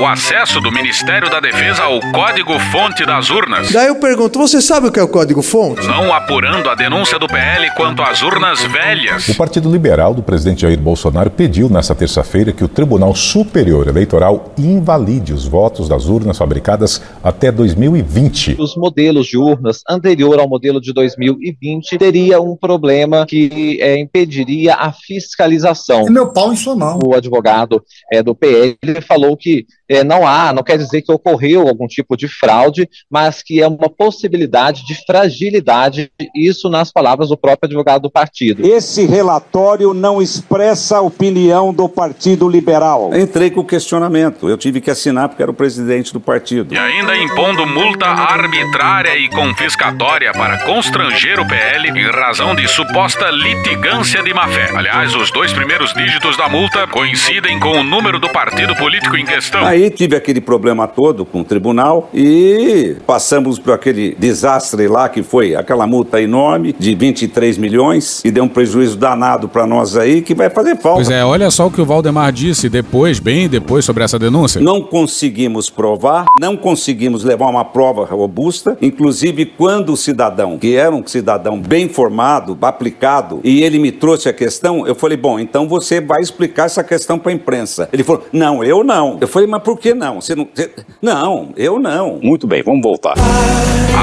[0.00, 3.72] o acesso do Ministério da Defesa ao código-fonte das urnas.
[3.72, 5.86] Daí eu pergunto, você sabe o que é o código-fonte?
[5.86, 9.28] Não apurando a denúncia do PL quanto às urnas velhas.
[9.28, 14.54] O Partido Liberal do presidente Jair Bolsonaro pediu nesta terça-feira que o Tribunal Superior Eleitoral
[14.56, 18.56] invalide os votos das urnas fabricadas até 2020.
[18.58, 24.74] Os modelos de urnas anterior ao modelo de 2020 teria um problema que é, impediria
[24.74, 26.06] a fiscalização.
[26.06, 27.00] É meu pau em sua mão.
[27.04, 27.82] O advogado
[28.12, 32.16] é, do PL falou que é, não há, não quer dizer que ocorreu algum tipo
[32.16, 38.02] de fraude, mas que é uma possibilidade de fragilidade, isso nas palavras do próprio advogado
[38.02, 38.64] do partido.
[38.64, 43.10] Esse relatório não expressa a opinião do Partido Liberal.
[43.14, 46.72] Entrei com o questionamento, eu tive que assinar porque era o presidente do partido.
[46.72, 53.30] E ainda impondo multa arbitrária e confiscatória para constranger o PL em razão de suposta
[53.30, 54.70] litigância de má-fé.
[54.74, 59.24] Aliás, os dois primeiros dígitos da multa coincidem com o número do partido político em
[59.30, 59.64] questão.
[59.64, 65.22] Aí tive aquele problema todo com o tribunal e passamos por aquele desastre lá que
[65.22, 70.22] foi aquela multa enorme de 23 milhões e deu um prejuízo danado para nós aí
[70.22, 70.96] que vai fazer falta.
[70.96, 74.60] Pois é, olha só o que o Valdemar disse depois, bem depois, sobre essa denúncia.
[74.60, 80.94] Não conseguimos provar, não conseguimos levar uma prova robusta, inclusive quando o cidadão, que era
[80.94, 85.68] um cidadão bem formado, aplicado, e ele me trouxe a questão, eu falei, bom, então
[85.68, 87.88] você vai explicar essa questão para a imprensa.
[87.92, 89.18] Ele falou, não, eu não.
[89.20, 90.20] Eu falei, mas por que não?
[90.20, 90.70] Você não, você...
[91.02, 92.18] não, eu não.
[92.22, 93.14] Muito bem, vamos voltar.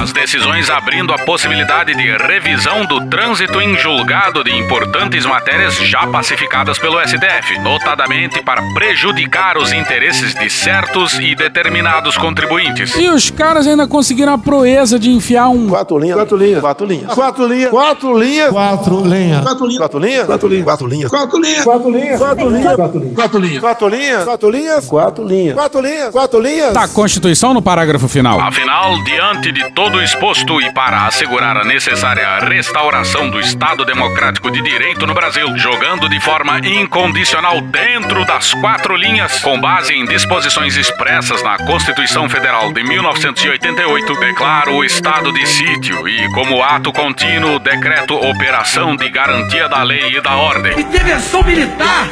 [0.01, 6.05] As decisões abrindo a possibilidade de revisão do trânsito em julgado de importantes matérias já
[6.05, 12.95] pacificadas pelo STF, notadamente para prejudicar os interesses de certos e determinados contribuintes.
[12.95, 15.67] E os caras ainda conseguiram a proeza de enfiar um.
[15.67, 16.15] Quatro linhas.
[16.15, 16.61] Quatro linhas.
[16.61, 17.13] Quatro linhas.
[17.13, 17.69] Quatro linhas.
[17.71, 18.51] Quatro linhas.
[18.51, 19.77] Quatro linhas.
[19.77, 20.25] Quatro linhas.
[20.27, 20.67] Quatro linhas.
[20.67, 21.07] Quatro linhas.
[21.07, 21.63] Quatro linhas.
[21.63, 22.19] Quatro linhas.
[22.19, 22.19] Quatro linhas.
[22.19, 23.11] Quatro linhas.
[23.15, 23.61] Quatro linhas.
[23.61, 23.87] Quatro linhas.
[23.87, 24.23] Quatro linhas.
[24.23, 24.85] Quatro linhas.
[25.07, 25.53] Quatro linhas.
[25.53, 26.11] Quatro linhas.
[26.11, 26.73] Quatro linhas.
[26.73, 28.41] Da Constituição no parágrafo final.
[28.41, 34.51] Afinal, diante de todo o exposto e para assegurar a necessária restauração do Estado Democrático
[34.51, 40.05] de Direito no Brasil, jogando de forma incondicional dentro das quatro linhas, com base em
[40.05, 46.91] disposições expressas na Constituição Federal de 1988, declaro o estado de sítio e, como ato
[46.91, 50.77] contínuo, decreto operação de garantia da lei e da ordem.
[50.77, 52.09] Intervenção militar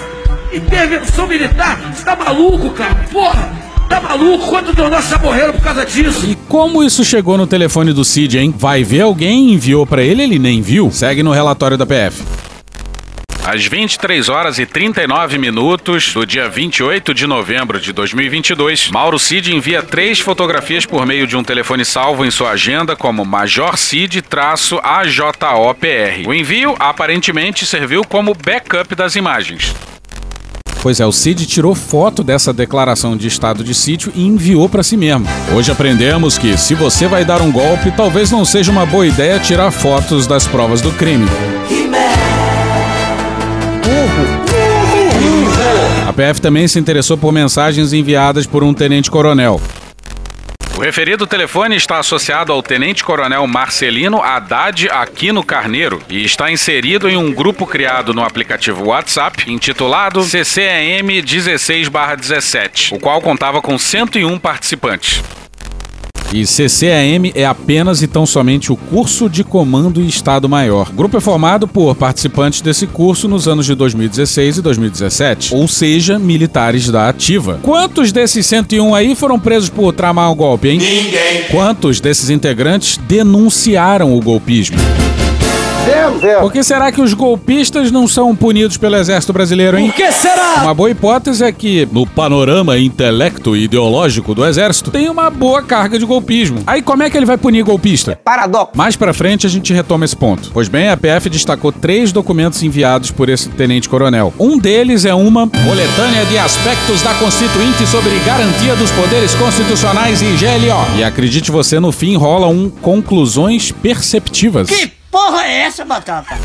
[0.53, 1.79] Intervenção militar?
[1.93, 2.95] Você tá maluco, cara?
[3.11, 3.65] Porra!
[3.89, 4.47] Tá maluco?
[4.47, 6.25] Quantos de nós já morreram por causa disso?
[6.25, 8.53] E como isso chegou no telefone do Cid, hein?
[8.57, 10.89] Vai ver alguém enviou para ele, ele nem viu?
[10.91, 12.23] Segue no relatório da PF.
[13.45, 19.53] Às 23 horas e 39 minutos do dia 28 de novembro de 2022, Mauro Cid
[19.53, 24.23] envia três fotografias por meio de um telefone salvo em sua agenda como Major Cid-AJOPR.
[26.27, 29.75] O envio aparentemente serviu como backup das imagens.
[30.85, 34.83] Pois é, o Cid tirou foto dessa declaração de estado de sítio e enviou para
[34.83, 35.25] si mesmo.
[35.51, 39.39] Hoje aprendemos que se você vai dar um golpe, talvez não seja uma boa ideia
[39.39, 41.25] tirar fotos das provas do crime.
[46.07, 49.59] A PF também se interessou por mensagens enviadas por um tenente-coronel.
[50.77, 57.15] O referido telefone está associado ao Tenente-Coronel Marcelino Haddad Aquino Carneiro e está inserido em
[57.15, 65.23] um grupo criado no aplicativo WhatsApp intitulado CCAM 16/17, o qual contava com 101 participantes.
[66.33, 70.89] E CCAM é apenas e tão somente o curso de Comando e Estado Maior.
[70.89, 75.67] O grupo é formado por participantes desse curso nos anos de 2016 e 2017, ou
[75.67, 77.59] seja, militares da ativa.
[77.61, 80.79] Quantos desses 101 aí foram presos por tramar o golpe, hein?
[80.79, 81.43] Ninguém.
[81.51, 84.77] Quantos desses integrantes denunciaram o golpismo?
[85.85, 86.41] Zero, zero.
[86.41, 89.87] Por que será que os golpistas não são punidos pelo Exército Brasileiro, hein?
[89.87, 90.61] Por que será?
[90.63, 95.61] Uma boa hipótese é que, no panorama intelecto e ideológico do Exército, tem uma boa
[95.61, 96.63] carga de golpismo.
[96.65, 98.19] Aí como é que ele vai punir golpista?
[98.23, 98.71] Paradoxo.
[98.75, 100.49] Mais pra frente a gente retoma esse ponto.
[100.51, 104.33] Pois bem, a PF destacou três documentos enviados por esse tenente-coronel.
[104.39, 110.25] Um deles é uma coletânea de aspectos da Constituinte sobre garantia dos poderes constitucionais e
[110.25, 110.97] GLO.
[110.97, 114.67] E acredite você, no fim rola um conclusões perceptivas.
[114.69, 116.37] Que porra é essa, Batata?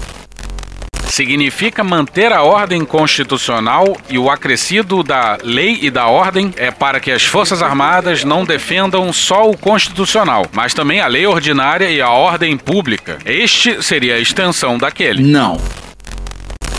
[1.09, 7.01] Significa manter a ordem constitucional e o acrescido da lei e da ordem é para
[7.01, 12.01] que as Forças Armadas não defendam só o constitucional, mas também a lei ordinária e
[12.01, 13.19] a ordem pública.
[13.25, 15.21] Este seria a extensão daquele.
[15.21, 15.59] Não.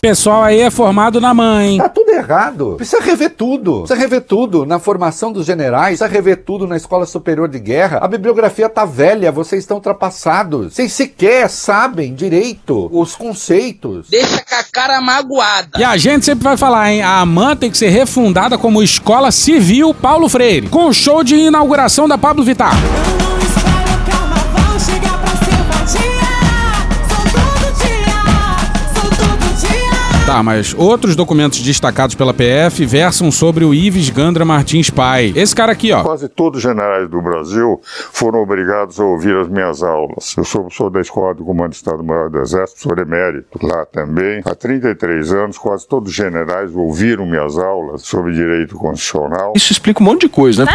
[0.02, 1.78] Pessoal aí é formado na mãe.
[1.78, 2.74] Tá tudo errado.
[2.76, 3.82] Precisa rever tudo.
[3.82, 8.00] Precisa rever tudo na formação dos generais, precisa rever tudo na Escola Superior de Guerra.
[8.02, 10.74] A bibliografia tá velha, vocês estão ultrapassados.
[10.74, 14.10] Vocês sequer sabem direito os conceitos.
[14.10, 15.80] Deixa com a cara magoada.
[15.80, 17.04] E a gente sempre vai falar, hein?
[17.04, 21.36] A AMAN tem que ser refundada como Escola Civil Paulo Freire, com o show de
[21.36, 22.74] inauguração da Pablo Vittar.
[30.26, 35.34] Tá, mas outros documentos destacados pela PF versam sobre o Ives Gandra Martins Pai.
[35.36, 36.04] Esse cara aqui, ó.
[36.04, 37.82] Quase todos os generais do Brasil
[38.14, 40.36] foram obrigados a ouvir as minhas aulas.
[40.38, 44.42] Eu sou professor da Escola do Comando do Estado-Maior do Exército, sou emérito lá também.
[44.46, 49.54] Há 33 anos, quase todos os generais ouviram minhas aulas sobre direito constitucional.
[49.56, 50.72] Isso explica um monte de coisa, né?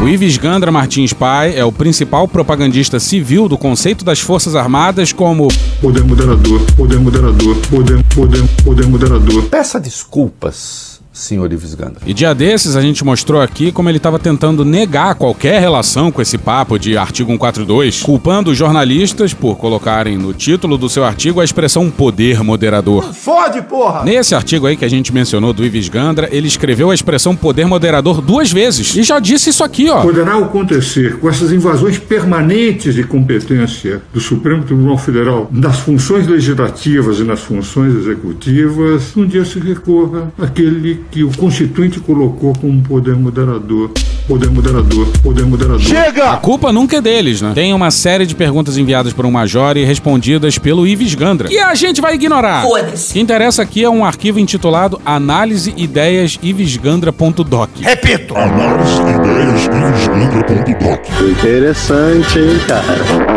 [0.00, 5.12] O Ives Gandra Martins Pai é o principal propagandista civil do conceito das Forças Armadas
[5.12, 5.46] como
[5.86, 9.44] Poder moderador, poder moderador, poder, poder, poder moderador.
[9.44, 12.02] Peça desculpas, senhor Ives Gandra.
[12.06, 16.20] E dia desses a gente mostrou aqui como ele estava tentando negar qualquer relação com
[16.20, 21.40] esse papo de artigo 142, culpando os jornalistas por colocarem no título do seu artigo
[21.40, 23.14] a expressão poder moderador.
[23.14, 24.04] Fode, porra!
[24.04, 27.66] Nesse artigo aí que a gente mencionou do Ives Gandra, ele escreveu a expressão poder
[27.66, 30.02] moderador duas vezes e já disse isso aqui, ó.
[30.02, 37.18] Poderá acontecer com essas invasões permanentes de competência do Supremo Tribunal Federal nas funções legislativas
[37.18, 43.14] e nas funções executivas, um dia se recorra àquele que o Constituinte colocou como poder
[43.16, 43.90] moderador.
[44.26, 45.86] Poder moderador, poder moderador.
[46.26, 47.52] A culpa nunca é deles, né?
[47.54, 51.48] Tem uma série de perguntas enviadas por um major e respondidas pelo Ives Gandra.
[51.52, 52.62] E a gente vai ignorar.
[52.62, 53.10] Foda-se.
[53.10, 57.70] O que interessa aqui é um arquivo intitulado Análise Ideias Ivesgandra.doc.
[57.80, 58.36] Repito.
[58.36, 61.06] Análise ideias Ivisgandra.doc.
[61.30, 63.35] Interessante, hein, cara?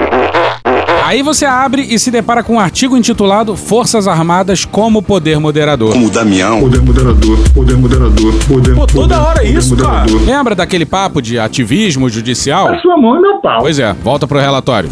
[1.09, 5.91] Aí você abre e se depara com um artigo intitulado Forças Armadas como Poder Moderador.
[5.91, 6.59] Como Damião.
[6.59, 8.75] Poder moderador, poder moderador, poder.
[8.75, 10.05] Pô, toda poder, hora é poder isso, cara.
[10.23, 12.79] Lembra daquele papo de ativismo judicial?
[12.79, 13.57] Sua mão e meu pau.
[13.59, 14.87] Pois é, volta pro relatório.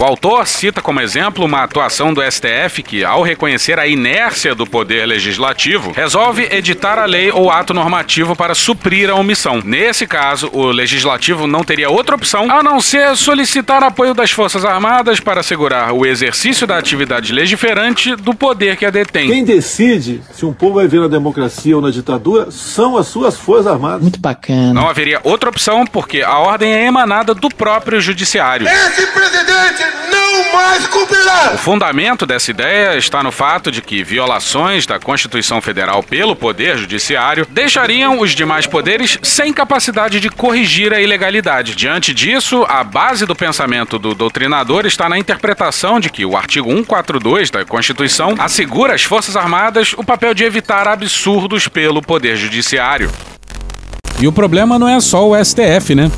[0.00, 4.66] O autor cita como exemplo uma atuação do STF que, ao reconhecer a inércia do
[4.66, 9.60] poder legislativo, resolve editar a lei ou ato normativo para suprir a omissão.
[9.62, 14.64] Nesse caso, o legislativo não teria outra opção a não ser solicitar apoio das Forças
[14.64, 19.28] Armadas para assegurar o exercício da atividade legiferante do poder que a detém.
[19.28, 23.36] Quem decide se um povo vai ver na democracia ou na ditadura são as suas
[23.36, 24.00] forças armadas.
[24.00, 24.72] Muito bacana.
[24.72, 28.66] Não haveria outra opção porque a ordem é emanada do próprio judiciário.
[28.66, 31.52] Esse presidente não mais cumprirá!
[31.54, 36.76] O fundamento dessa ideia está no fato de que violações da Constituição Federal pelo Poder
[36.78, 41.74] Judiciário deixariam os demais poderes sem capacidade de corrigir a ilegalidade.
[41.74, 46.70] Diante disso, a base do pensamento do doutrinador está na interpretação de que o artigo
[46.70, 53.10] 142 da Constituição assegura às Forças Armadas o papel de evitar absurdos pelo Poder Judiciário.
[54.20, 56.10] E o problema não é só o STF, né?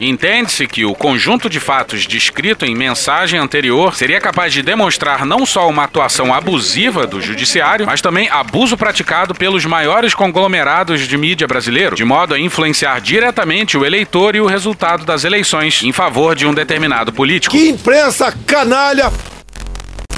[0.00, 5.44] Entende-se que o conjunto de fatos descrito em mensagem anterior seria capaz de demonstrar não
[5.44, 11.48] só uma atuação abusiva do judiciário, mas também abuso praticado pelos maiores conglomerados de mídia
[11.48, 16.36] brasileiro, de modo a influenciar diretamente o eleitor e o resultado das eleições em favor
[16.36, 17.56] de um determinado político.
[17.56, 19.10] Que imprensa canalha!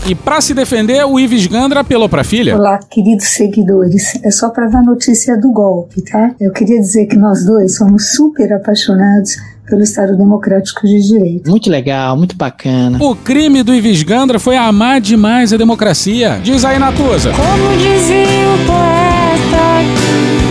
[0.07, 2.57] E para se defender, o Ives Gandra apelou para a filha.
[2.57, 4.15] Olá, queridos seguidores.
[4.25, 6.35] É só para dar notícia do golpe, tá?
[6.41, 11.51] Eu queria dizer que nós dois somos super apaixonados pelo Estado Democrático de Direito.
[11.51, 12.99] Muito legal, muito bacana.
[13.01, 16.39] O crime do Ives Gandra foi amar demais a democracia.
[16.43, 17.33] Diz aí, Natuza.
[17.33, 19.83] Como dizia o poeta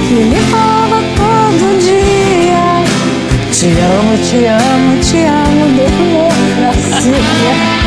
[0.08, 2.84] que me falava todo dia:
[3.52, 7.79] Te amo, te amo, te amo, democracia.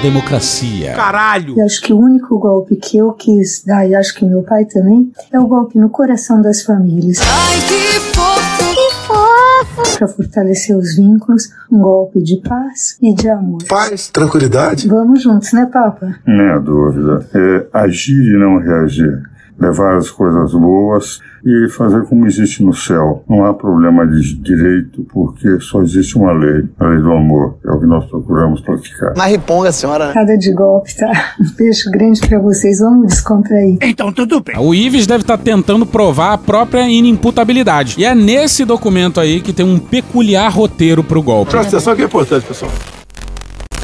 [0.00, 0.94] Democracia.
[0.94, 1.56] Caralho!
[1.56, 4.64] E acho que o único golpe que eu quis dar, e acho que meu pai
[4.64, 7.18] também, é o golpe no coração das famílias.
[7.20, 8.74] Ai, que fofo!
[8.74, 9.98] Que fofo!
[9.98, 13.62] Para fortalecer os vínculos, um golpe de paz e de amor.
[13.68, 14.88] Paz, tranquilidade.
[14.88, 16.14] Vamos juntos, né, Papa?
[16.26, 17.26] Não é dúvida.
[17.34, 19.29] É agir e não reagir.
[19.60, 23.24] Levar as coisas boas e fazer como existe no céu.
[23.28, 27.58] Não há problema de direito, porque só existe uma lei, a lei do amor.
[27.64, 29.14] É o que nós procuramos praticar.
[29.16, 30.12] Mas riponga, senhora.
[30.12, 31.34] Cada de golpe, tá?
[31.40, 32.80] Um beijo grande para vocês.
[32.80, 33.78] Vamos descontrair.
[33.82, 34.56] Então tudo bem.
[34.58, 37.96] O Ives deve estar tentando provar a própria inimputabilidade.
[37.98, 41.50] E é nesse documento aí que tem um peculiar roteiro pro golpe.
[41.50, 42.70] Presta atenção que é importante, pessoal.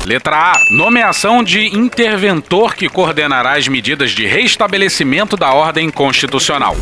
[0.06, 0.64] Letra A.
[0.70, 6.76] Nomeação de interventor que coordenará as medidas de restabelecimento da ordem constitucional.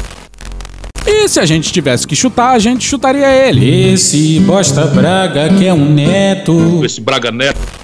[1.06, 3.94] E se a gente tivesse que chutar, a gente chutaria ele.
[3.94, 6.84] Esse bosta braga que é um neto.
[6.84, 7.84] Esse Braga Neto.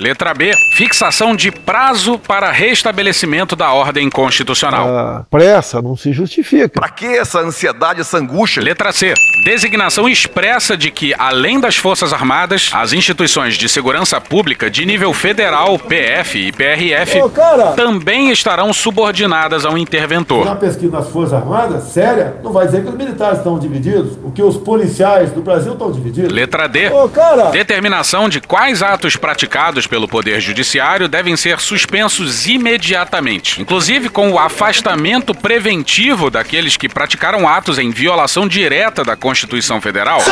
[0.00, 0.52] Letra B.
[0.76, 4.96] Fixação de prazo para restabelecimento da ordem constitucional.
[4.96, 6.68] A pressa não se justifica.
[6.68, 8.62] Pra que essa ansiedade, essa angústia?
[8.62, 9.12] Letra C.
[9.44, 15.12] Designação expressa de que, além das Forças Armadas, as instituições de segurança pública de nível
[15.12, 17.72] federal, PF e PRF, Ô, cara.
[17.72, 20.42] também estarão subordinadas ao interventor.
[20.46, 24.30] Uma pesquisa nas Forças Armadas, séria, não vai dizer que os militares estão divididos, o
[24.30, 26.30] que os policiais do Brasil estão divididos.
[26.32, 26.88] Letra D.
[26.88, 27.50] Ô, cara.
[27.50, 34.38] Determinação de quais atos praticados pelo Poder Judiciário devem ser suspensos imediatamente, inclusive com o
[34.38, 40.22] afastamento preventivo daqueles que praticaram atos em violação direta da Constituição Federal.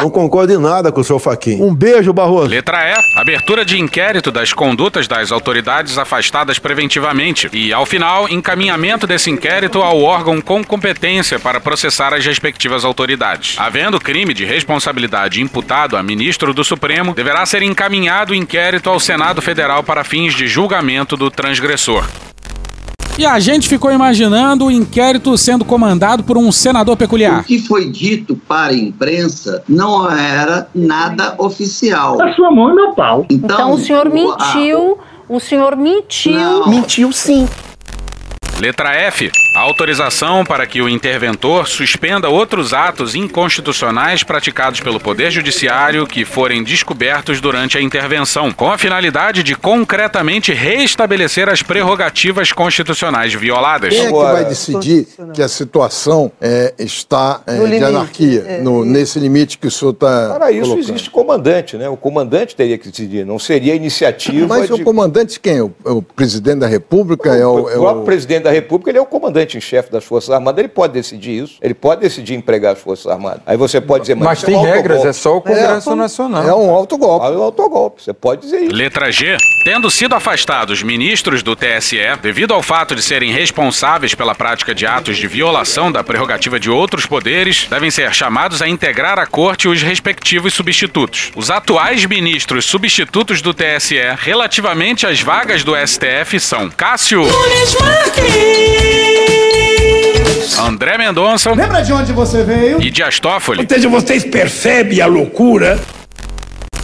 [0.00, 1.64] Não concordo em nada com o seu Faquinho.
[1.64, 2.48] Um beijo, Barroso.
[2.48, 3.18] Letra E.
[3.20, 7.48] Abertura de inquérito das condutas das autoridades afastadas preventivamente.
[7.52, 13.56] E, ao final, encaminhamento desse inquérito ao órgão com competência para processar as respectivas autoridades.
[13.58, 18.99] Havendo crime de responsabilidade imputado a ministro do Supremo, deverá ser encaminhado o inquérito ao
[19.00, 22.04] Senado Federal para fins de julgamento do transgressor.
[23.18, 27.40] E a gente ficou imaginando o inquérito sendo comandado por um senador peculiar.
[27.40, 32.20] O que foi dito para a imprensa não era nada oficial.
[32.22, 33.26] A sua mão e meu pau.
[33.28, 34.98] Então, Então o senhor mentiu.
[35.28, 36.32] O senhor mentiu.
[36.32, 36.68] Não.
[36.68, 37.46] Mentiu sim.
[38.58, 39.30] Letra F.
[39.54, 46.62] Autorização para que o interventor suspenda outros atos inconstitucionais praticados pelo Poder Judiciário que forem
[46.62, 53.92] descobertos durante a intervenção, com a finalidade de concretamente restabelecer as prerrogativas constitucionais violadas.
[53.92, 57.84] Quem é que vai decidir que a situação é, está é, No de limite.
[57.84, 58.60] anarquia, É.
[58.62, 60.88] no- nesse limite que o senhor está Para isso colocando?
[60.90, 61.88] existe comandante, né?
[61.88, 64.74] O comandante teria que decidir, não seria a iniciativa Mas de...
[64.74, 65.60] o comandante quem?
[65.60, 67.34] O, o presidente da República?
[67.34, 69.90] é o, é O próprio o- presidente da República, ele é o comandante em chefe
[69.90, 73.40] das Forças Armadas, ele pode decidir isso, ele pode decidir empregar as Forças Armadas.
[73.46, 75.08] Aí você pode dizer, mas, Mas tem é um regras, autogolpe.
[75.08, 76.48] é só o Congresso Nacional.
[76.48, 77.26] É um autogolpe.
[77.26, 78.74] É um autogolpe, você pode dizer isso.
[78.74, 79.36] Letra G.
[79.64, 84.86] Tendo sido afastados ministros do TSE devido ao fato de serem responsáveis pela prática de
[84.86, 89.68] atos de violação da prerrogativa de outros poderes, devem ser chamados a integrar a corte
[89.68, 91.30] os respectivos substitutos.
[91.36, 97.24] Os atuais ministros substitutos do TSE relativamente às vagas do STF são Cássio
[100.58, 102.80] André Mendonça Lembra de onde você veio?
[102.82, 103.60] e Dias Toffoli.
[103.60, 105.78] Ou seja, vocês percebem a loucura?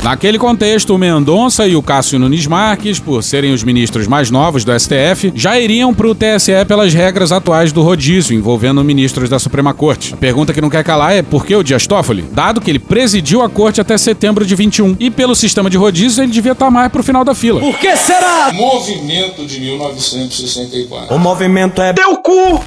[0.02, 4.64] Naquele contexto, o Mendonça e o Cássio Nunes Marques, por serem os ministros mais novos
[4.64, 9.74] do STF, já iriam pro TSE pelas regras atuais do rodízio envolvendo ministros da Suprema
[9.74, 10.14] Corte.
[10.14, 12.22] A pergunta que não quer calar é por que o Dias Toffoli?
[12.30, 16.22] Dado que ele presidiu a corte até setembro de 21 e pelo sistema de rodízio
[16.22, 17.58] ele devia estar mais pro final da fila.
[17.58, 18.52] Por que será?
[18.52, 21.12] Movimento de 1964.
[21.16, 22.62] O movimento é teu cu!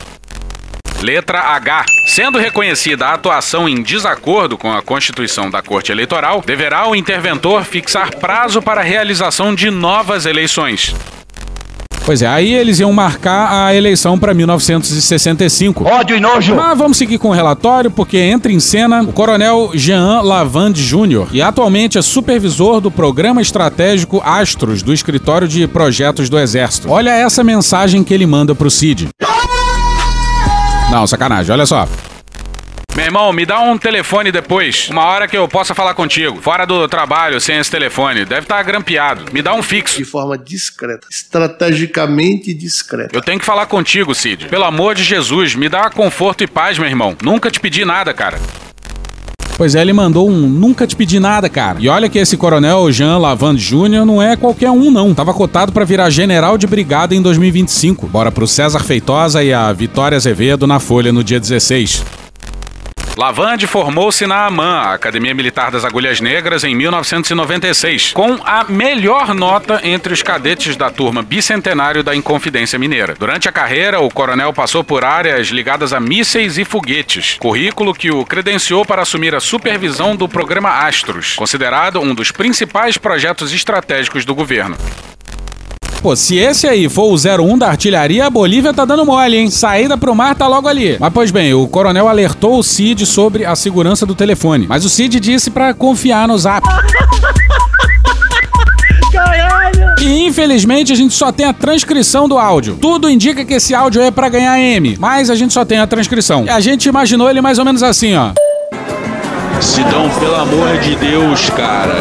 [1.01, 1.85] Letra H.
[2.05, 7.63] Sendo reconhecida a atuação em desacordo com a Constituição da Corte Eleitoral, deverá o interventor
[7.63, 10.93] fixar prazo para a realização de novas eleições.
[12.05, 15.87] Pois é, aí eles iam marcar a eleição para 1965.
[15.87, 16.55] Ódio e nojo!
[16.55, 21.27] Mas vamos seguir com o relatório, porque entra em cena o coronel Jean Lavande Jr.,
[21.29, 26.89] que atualmente é supervisor do Programa Estratégico Astros do Escritório de Projetos do Exército.
[26.89, 29.09] Olha essa mensagem que ele manda pro Cid.
[30.91, 31.87] Não, sacanagem, olha só.
[32.95, 34.89] Meu irmão, me dá um telefone depois.
[34.89, 36.41] Uma hora que eu possa falar contigo.
[36.41, 38.25] Fora do trabalho, sem esse telefone.
[38.25, 39.31] Deve estar grampeado.
[39.31, 39.97] Me dá um fixo.
[39.97, 41.07] De forma discreta.
[41.09, 43.15] Estrategicamente discreta.
[43.15, 44.47] Eu tenho que falar contigo, Cid.
[44.47, 47.15] Pelo amor de Jesus, me dá conforto e paz, meu irmão.
[47.21, 48.39] Nunca te pedi nada, cara.
[49.59, 51.79] Pois é, ele mandou um nunca te pedi nada, cara.
[51.81, 54.05] E olha que esse coronel Jean Lavande Jr.
[54.05, 55.13] não é qualquer um, não.
[55.13, 58.07] Tava cotado para virar general de brigada em 2025.
[58.07, 62.28] Bora pro César Feitosa e a Vitória Azevedo na Folha no dia 16.
[63.19, 69.35] Lavande formou-se na AMAN, a Academia Militar das Agulhas Negras, em 1996, com a melhor
[69.35, 73.15] nota entre os cadetes da turma bicentenário da Inconfidência Mineira.
[73.19, 78.09] Durante a carreira, o coronel passou por áreas ligadas a mísseis e foguetes, currículo que
[78.09, 84.23] o credenciou para assumir a supervisão do programa Astros, considerado um dos principais projetos estratégicos
[84.23, 84.77] do governo.
[86.01, 89.49] Pô, se esse aí for o 01 da artilharia, a Bolívia tá dando mole, hein?
[89.49, 90.97] Saída pro mar tá logo ali.
[90.99, 94.65] Mas pois bem, o coronel alertou o Cid sobre a segurança do telefone.
[94.67, 96.67] Mas o Cid disse para confiar no zap.
[100.01, 102.77] E infelizmente a gente só tem a transcrição do áudio.
[102.79, 105.87] Tudo indica que esse áudio é para ganhar M, mas a gente só tem a
[105.87, 106.45] transcrição.
[106.45, 108.31] E a gente imaginou ele mais ou menos assim, ó.
[109.61, 111.95] Sidão, pelo amor de Deus, cara.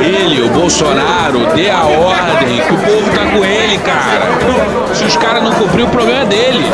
[0.00, 4.94] Ele, o Bolsonaro, dê a ordem que o povo tá com ele, cara.
[4.94, 6.66] Se os caras não cumprir, o problema é deles.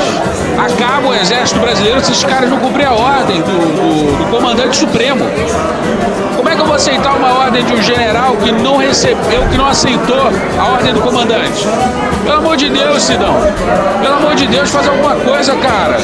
[0.58, 4.76] Acaba o exército brasileiro se os caras não cumprir a ordem do, do, do comandante
[4.76, 5.24] supremo.
[6.36, 9.56] Como é que eu vou aceitar uma ordem de um general que não recebeu, que
[9.56, 11.66] não aceitou a ordem do comandante?
[12.24, 13.34] Pelo amor de Deus, Sidão.
[14.00, 15.96] Pelo amor de Deus, faz alguma coisa, cara.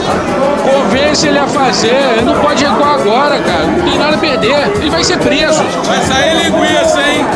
[0.62, 1.94] Convence ele a fazer.
[2.16, 3.66] Ele não pode recuar agora, cara.
[3.66, 4.70] Não tem nada a perder.
[4.76, 5.62] Ele vai ser preso.
[5.84, 7.26] Vai sair linguiça, hein?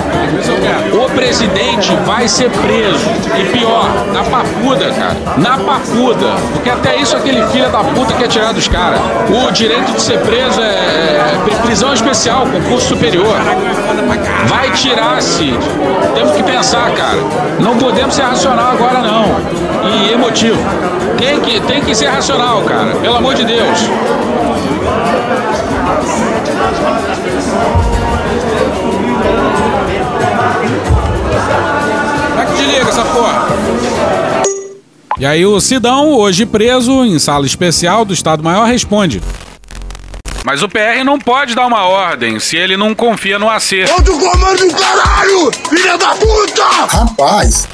[0.92, 3.06] O presidente vai ser preso.
[3.38, 5.16] E pior, na papuda, cara.
[5.36, 6.34] Na papuda.
[6.52, 9.00] Porque até isso aquele filho da puta quer tirar dos caras.
[9.28, 13.36] O direito de ser preso é, é prisão especial, concurso superior.
[14.46, 15.58] Vai tirar, Cid.
[16.14, 17.18] Temos que pensar, cara.
[17.58, 19.24] Não podemos ser racional agora, não.
[19.88, 20.58] E emotivo.
[21.18, 22.94] Tem que, tem que ser racional, cara.
[22.96, 23.88] Pelo amor de Deus.
[32.40, 33.46] É que desliga essa porra?
[35.18, 39.22] E aí o Sidão, hoje preso em sala especial do Estado-Maior, responde.
[40.44, 43.84] Mas o PR não pode dar uma ordem se ele não confia no AC.
[43.96, 45.50] Outro comando do caralho!
[45.70, 46.64] Filha da puta!
[46.88, 47.66] Rapaz!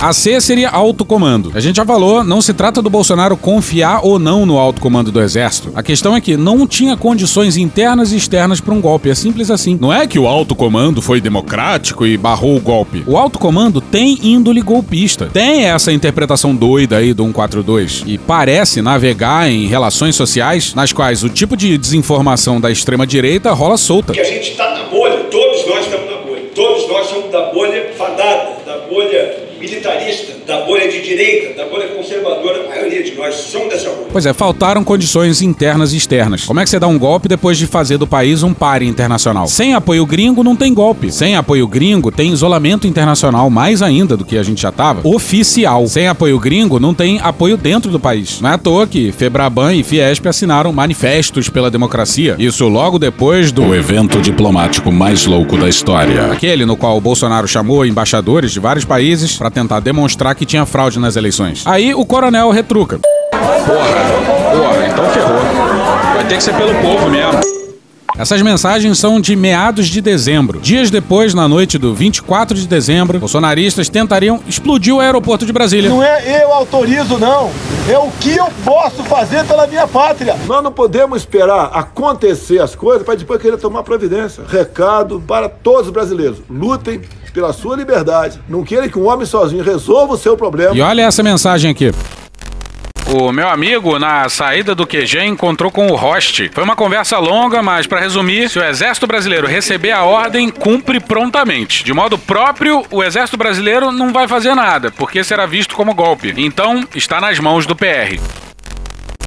[0.00, 1.52] AC seria alto comando.
[1.54, 5.10] A gente já falou, não se trata do Bolsonaro confiar ou não no alto comando
[5.10, 5.72] do exército.
[5.74, 9.08] A questão é que não tinha condições internas e externas para um golpe.
[9.08, 9.78] É simples assim.
[9.80, 13.02] Não é que o alto comando foi democrático e barrou o golpe.
[13.06, 15.30] O alto comando tem índole golpista.
[15.32, 21.22] Tem essa interpretação doida aí do 142 e parece navegar em relações sociais nas quais
[21.24, 24.12] o tipo de desinformação da extrema direita rola solta.
[24.12, 26.42] Que a gente está na bolha, todos nós estamos na bolha.
[26.54, 32.64] Todos somos da bolha fadada, da bolha militarista, da bolha de direita, da bolha conservadora,
[32.66, 34.08] a maioria de nós somos dessa bolha.
[34.12, 36.44] Pois é, faltaram condições internas e externas.
[36.44, 39.46] Como é que você dá um golpe depois de fazer do país um pare internacional?
[39.46, 41.10] Sem apoio gringo não tem golpe.
[41.10, 45.06] Sem apoio gringo tem isolamento internacional, mais ainda do que a gente já tava.
[45.08, 45.86] Oficial.
[45.86, 48.40] Sem apoio gringo não tem apoio dentro do país.
[48.40, 52.36] Não é à toa que Febraban e Fiesp assinaram manifestos pela democracia.
[52.38, 56.26] Isso logo depois do O evento diplomático mais louco da história.
[56.32, 60.64] aquele no qual o Bolsonaro chamou embaixadores de vários países para tentar demonstrar que tinha
[60.64, 61.62] fraude nas eleições.
[61.66, 62.98] Aí o coronel retruca.
[63.30, 63.74] Porra,
[64.52, 66.14] porra, então ferrou.
[66.14, 67.63] Vai ter que ser pelo povo mesmo.
[68.16, 70.60] Essas mensagens são de meados de dezembro.
[70.60, 75.90] Dias depois, na noite do 24 de dezembro, bolsonaristas tentariam explodir o aeroporto de Brasília.
[75.90, 77.50] Não é eu autorizo, não.
[77.90, 80.36] É o que eu posso fazer pela minha pátria.
[80.46, 84.44] Nós não podemos esperar acontecer as coisas para depois querer tomar providência.
[84.48, 87.00] Recado para todos os brasileiros: lutem
[87.32, 88.40] pela sua liberdade.
[88.48, 90.74] Não queira que um homem sozinho resolva o seu problema.
[90.74, 91.90] E olha essa mensagem aqui.
[93.06, 96.48] O meu amigo, na saída do QG, encontrou com o Rost.
[96.52, 100.98] Foi uma conversa longa, mas para resumir, se o Exército Brasileiro receber a ordem, cumpre
[100.98, 101.84] prontamente.
[101.84, 106.32] De modo próprio, o Exército Brasileiro não vai fazer nada, porque será visto como golpe.
[106.36, 108.18] Então, está nas mãos do PR.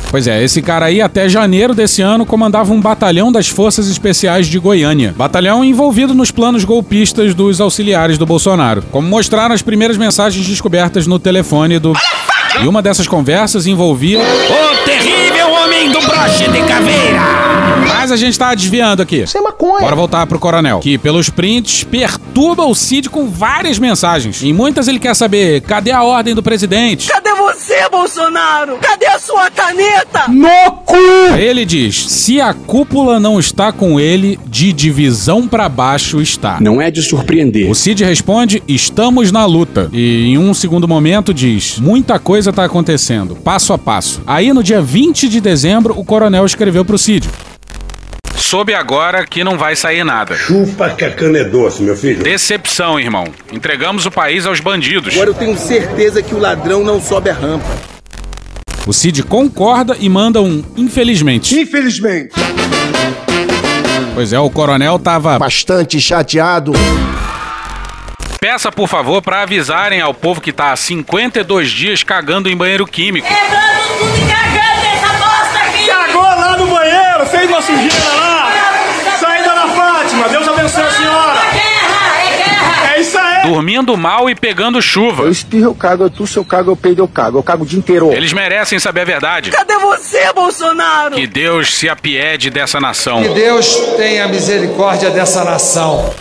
[0.09, 4.47] Pois é, esse cara aí até janeiro desse ano comandava um batalhão das Forças Especiais
[4.47, 5.13] de Goiânia.
[5.15, 11.05] Batalhão envolvido nos planos golpistas dos auxiliares do Bolsonaro, como mostraram as primeiras mensagens descobertas
[11.05, 11.93] no telefone do.
[12.63, 14.19] E uma dessas conversas envolvia.
[14.19, 17.21] O terrível homem do broche de caveira!
[17.87, 19.17] Mas a gente tá desviando aqui.
[19.17, 19.81] Isso é maconha.
[19.81, 24.41] Bora voltar pro coronel, que pelos prints perturba o Cid com várias mensagens.
[24.43, 27.07] Em muitas ele quer saber: cadê a ordem do presidente?
[27.09, 28.77] Cadê você, Bolsonaro?
[28.77, 30.27] Cadê a sua caneta?
[30.27, 30.95] No cu!
[31.37, 36.59] Ele diz: se a cúpula não está com ele, de divisão pra baixo está.
[36.59, 37.69] Não é de surpreender.
[37.69, 39.89] O Cid responde: estamos na luta.
[39.93, 44.21] E em um segundo momento diz: muita coisa tá acontecendo, passo a passo.
[44.27, 47.29] Aí no dia 20 de dezembro, o coronel escreveu pro Cid.
[48.38, 50.35] Soube agora que não vai sair nada.
[50.35, 52.23] Chupa que a cana é doce, meu filho.
[52.23, 53.25] Decepção, irmão.
[53.51, 55.13] Entregamos o país aos bandidos.
[55.15, 57.67] Agora eu tenho certeza que o ladrão não sobe a rampa.
[58.85, 61.59] O Cid concorda e manda um infelizmente.
[61.59, 62.33] Infelizmente.
[64.13, 66.71] Pois é, o coronel tava bastante chateado.
[68.39, 72.85] Peça, por favor, para avisarem ao povo que tá há 52 dias cagando em banheiro
[72.85, 73.27] químico.
[73.27, 74.46] Quebrando tudo e cagando
[77.57, 78.51] uma sujeira lá!
[79.19, 81.39] Saída da Fátima, Deus abençoe a senhora!
[81.39, 82.93] É guerra, é guerra!
[82.93, 83.49] É isso aí!
[83.49, 85.23] Dormindo mal e pegando chuva.
[85.23, 87.39] Eu espirro, eu cago, eu tuço, eu cago, eu peido, eu cago.
[87.39, 88.11] Eu cago o dia inteiro.
[88.13, 89.49] Eles merecem saber a verdade.
[89.49, 91.15] Cadê você, Bolsonaro?
[91.15, 93.23] Que Deus se apiede dessa nação.
[93.23, 96.13] Que Deus tenha misericórdia dessa nação.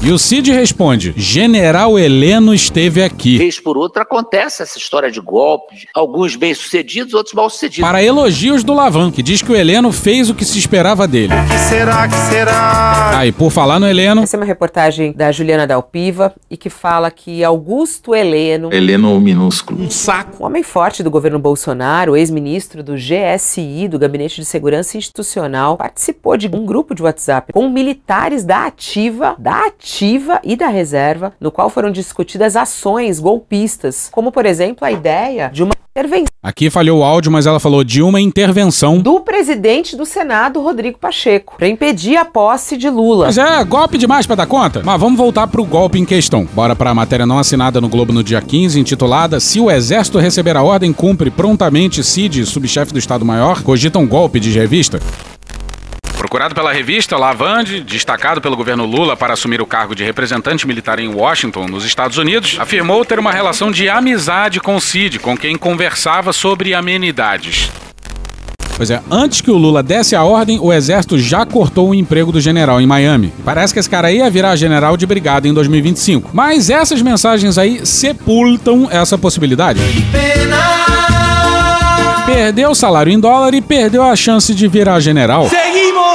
[0.00, 3.36] E o Cid responde: General Heleno esteve aqui.
[3.36, 7.80] Vez por outra acontece essa história de golpes, alguns bem-sucedidos, outros mal-sucedidos.
[7.80, 11.32] Para elogios do Lavan, que diz que o Heleno fez o que se esperava dele.
[11.50, 13.18] Que será, que será?
[13.18, 14.22] Ah, e por falar no Heleno.
[14.22, 18.72] Essa é uma reportagem da Juliana Dalpiva e que fala que Augusto Heleno.
[18.72, 19.82] Heleno minúsculo.
[19.82, 20.44] Um saco.
[20.44, 26.36] Um homem forte do governo Bolsonaro, ex-ministro do GSI, do Gabinete de Segurança Institucional, participou
[26.36, 31.32] de um grupo de WhatsApp com militares da Ativa, da Ativa ativa e da reserva,
[31.40, 36.26] no qual foram discutidas ações golpistas, como por exemplo a ideia de uma intervenção.
[36.42, 40.98] Aqui falhou o áudio, mas ela falou de uma intervenção do presidente do Senado, Rodrigo
[40.98, 43.26] Pacheco, para impedir a posse de Lula.
[43.26, 44.82] Mas é, golpe demais para dar conta?
[44.84, 46.46] Mas vamos voltar pro golpe em questão.
[46.52, 50.18] Bora para a matéria não assinada no Globo no dia 15, intitulada Se o Exército
[50.18, 55.00] receber a ordem, cumpre prontamente Cid, subchefe do Estado-Maior, cogita um golpe de revista.
[56.18, 60.98] Procurado pela revista Lavande, destacado pelo governo Lula para assumir o cargo de representante militar
[60.98, 65.56] em Washington, nos Estados Unidos, afirmou ter uma relação de amizade com Cid, com quem
[65.56, 67.70] conversava sobre amenidades.
[68.76, 72.32] Pois é, antes que o Lula desse a ordem, o exército já cortou o emprego
[72.32, 73.32] do general em Miami.
[73.44, 76.30] Parece que esse cara ia virar general de brigada em 2025.
[76.32, 79.80] Mas essas mensagens aí sepultam essa possibilidade.
[82.26, 85.48] Perdeu o salário em dólar e perdeu a chance de virar general.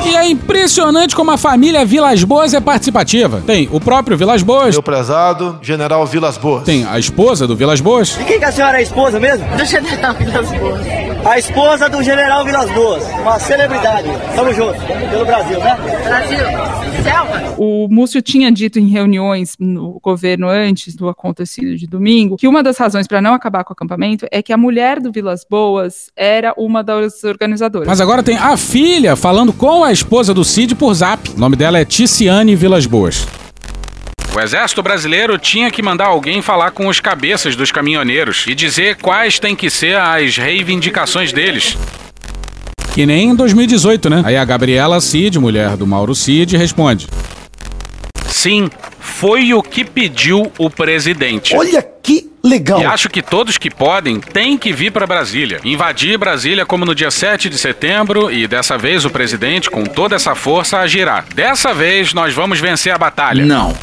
[0.06, 0.13] love you.
[0.24, 3.44] É impressionante como a família Vilas Boas é participativa.
[3.46, 4.74] Tem o próprio Vilas Boas.
[4.74, 6.64] Meu prezado, General Vilas Boas.
[6.64, 8.18] Tem a esposa do Vilas Boas.
[8.18, 9.46] E quem que a senhora é a esposa mesmo?
[9.58, 10.82] Do General Vilas Boas.
[11.26, 13.04] A esposa do General Vilas Boas.
[13.20, 14.08] Uma celebridade.
[14.34, 14.80] Tamo junto.
[15.12, 15.78] Pelo Brasil, né?
[16.06, 16.84] Brasil.
[17.04, 17.56] Selva.
[17.58, 22.64] O Múcio tinha dito em reuniões no governo antes do acontecido de domingo que uma
[22.64, 26.10] das razões para não acabar com o acampamento é que a mulher do Vilas Boas
[26.16, 27.88] era uma das organizadoras.
[27.88, 31.28] Mas agora tem a filha falando com a esposa do Cid por zap.
[31.32, 33.28] O nome dela é Ticiane Vilas Boas.
[34.36, 38.98] O exército brasileiro tinha que mandar alguém falar com os cabeças dos caminhoneiros e dizer
[38.98, 41.76] quais têm que ser as reivindicações deles.
[42.94, 44.22] Que nem em 2018, né?
[44.24, 47.08] Aí a Gabriela Cid, mulher do Mauro Cid, responde:
[48.34, 48.68] Sim,
[49.00, 51.56] foi o que pediu o presidente.
[51.56, 52.82] Olha que legal.
[52.82, 55.62] E acho que todos que podem têm que vir para Brasília.
[55.64, 60.16] Invadir Brasília como no dia 7 de setembro e dessa vez o presidente, com toda
[60.16, 61.24] essa força, agirá.
[61.36, 63.46] Dessa vez nós vamos vencer a batalha.
[63.46, 63.74] Não.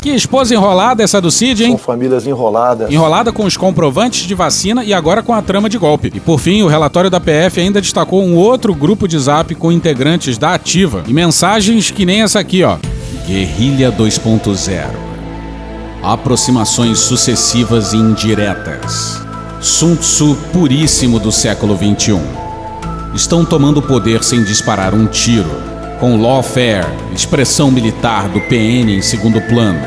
[0.00, 1.70] Que esposa enrolada essa do Cid, hein?
[1.70, 2.90] São famílias enroladas.
[2.90, 6.10] Enrolada com os comprovantes de vacina e agora com a trama de golpe.
[6.14, 9.72] E por fim, o relatório da PF ainda destacou um outro grupo de zap com
[9.72, 11.02] integrantes da Ativa.
[11.06, 12.78] E mensagens que nem essa aqui, ó.
[13.30, 14.86] Guerrilha 2.0.
[16.02, 19.22] Aproximações sucessivas e indiretas.
[19.60, 22.20] Sun Tzu puríssimo do século XXI.
[23.14, 25.48] Estão tomando poder sem disparar um tiro.
[26.00, 29.80] Com lawfare, expressão militar do PN em segundo plano.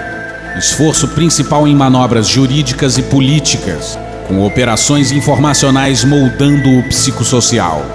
[0.57, 7.85] Esforço principal em manobras jurídicas e políticas, com operações informacionais moldando o psicossocial.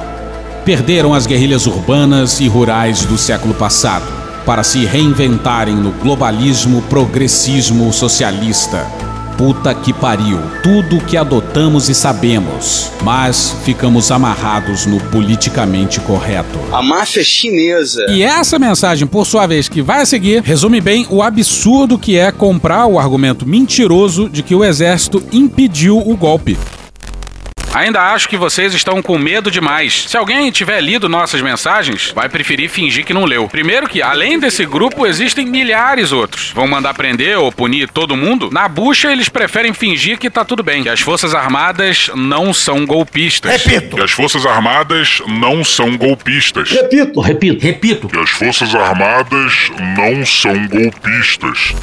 [0.66, 7.92] Perderam as guerrilhas urbanas e rurais do século passado para se reinventarem no globalismo progressismo
[7.92, 8.78] socialista.
[9.36, 16.58] Puta que pariu, tudo que adotamos e sabemos, mas ficamos amarrados no politicamente correto.
[16.72, 18.06] A máfia chinesa.
[18.08, 22.16] E essa mensagem, por sua vez, que vai a seguir, resume bem o absurdo que
[22.16, 26.56] é comprar o argumento mentiroso de que o exército impediu o golpe.
[27.78, 30.06] Ainda acho que vocês estão com medo demais.
[30.08, 33.46] Se alguém tiver lido nossas mensagens, vai preferir fingir que não leu.
[33.46, 36.50] Primeiro que, além desse grupo, existem milhares outros.
[36.50, 38.50] Vão mandar prender ou punir todo mundo?
[38.50, 42.84] Na bucha, eles preferem fingir que tá tudo bem, que as Forças Armadas não são
[42.84, 43.62] golpistas.
[43.62, 43.94] Repito.
[43.94, 46.72] Que as Forças Armadas não são golpistas.
[46.72, 48.08] Repito, repito, repito.
[48.08, 51.76] Que as Forças Armadas não são golpistas.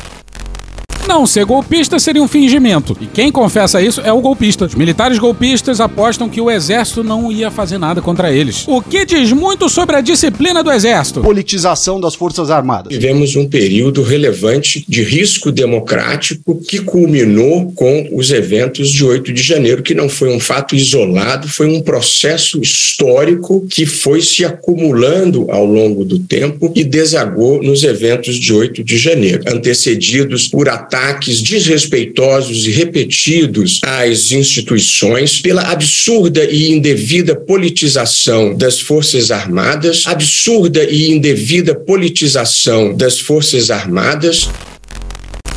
[1.07, 2.97] Não ser golpista seria um fingimento.
[2.99, 4.65] E quem confessa isso é o golpista.
[4.65, 8.65] Os militares golpistas apostam que o exército não ia fazer nada contra eles.
[8.67, 11.21] O que diz muito sobre a disciplina do exército.
[11.21, 12.91] Politização das Forças Armadas.
[12.91, 19.43] Vivemos um período relevante de risco democrático que culminou com os eventos de 8 de
[19.43, 25.51] janeiro, que não foi um fato isolado, foi um processo histórico que foi se acumulando
[25.51, 30.94] ao longo do tempo e desagou nos eventos de 8 de janeiro, antecedidos por ataques
[30.95, 40.83] ataques desrespeitosos e repetidos às instituições, pela absurda e indevida politização das Forças Armadas, absurda
[40.83, 44.49] e indevida politização das Forças Armadas.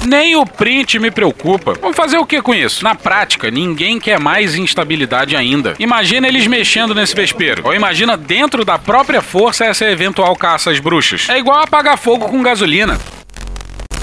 [0.04, 1.74] Nem o print me preocupa.
[1.80, 2.82] Vamos fazer o que com isso?
[2.82, 5.74] Na prática, ninguém quer mais instabilidade ainda.
[5.78, 7.62] Imagina eles mexendo nesse vespeiro.
[7.64, 11.28] Ou imagina dentro da própria força essa eventual caça às bruxas.
[11.28, 12.98] É igual apagar fogo com gasolina.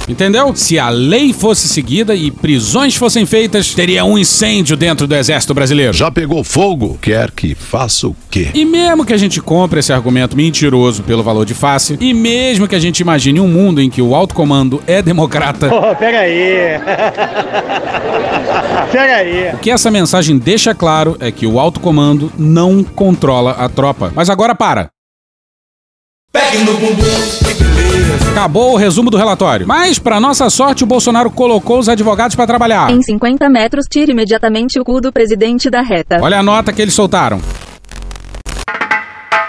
[0.08, 0.56] Entendeu?
[0.56, 5.54] Se a lei fosse seguida e prisões fossem feitas, teria um incêndio dentro do exército
[5.54, 5.94] brasileiro.
[5.94, 6.98] Já pegou fogo?
[7.02, 8.50] Quer que faça o quê?
[8.54, 12.68] E mesmo que a gente compre esse argumento mentiroso pelo valor de face, e mesmo
[12.68, 15.70] que a gente imagine um mundo em que o alto comando é democrata.
[15.86, 16.80] Oh, pega aí.
[18.92, 19.54] pega aí.
[19.54, 24.12] O que essa mensagem deixa claro é que o alto comando não controla a tropa.
[24.16, 24.95] Mas agora para.
[26.36, 27.06] Pegue no bumbum.
[28.32, 29.66] Acabou o resumo do relatório.
[29.66, 32.92] Mas, para nossa sorte, o Bolsonaro colocou os advogados para trabalhar.
[32.92, 36.20] Em 50 metros, tire imediatamente o cu do presidente da reta.
[36.22, 37.40] Olha a nota que eles soltaram.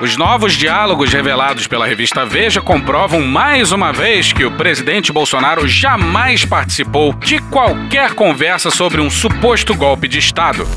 [0.01, 5.67] Os novos diálogos revelados pela revista Veja comprovam mais uma vez que o presidente Bolsonaro
[5.67, 10.69] jamais participou de qualquer conversa sobre um suposto golpe de Estado.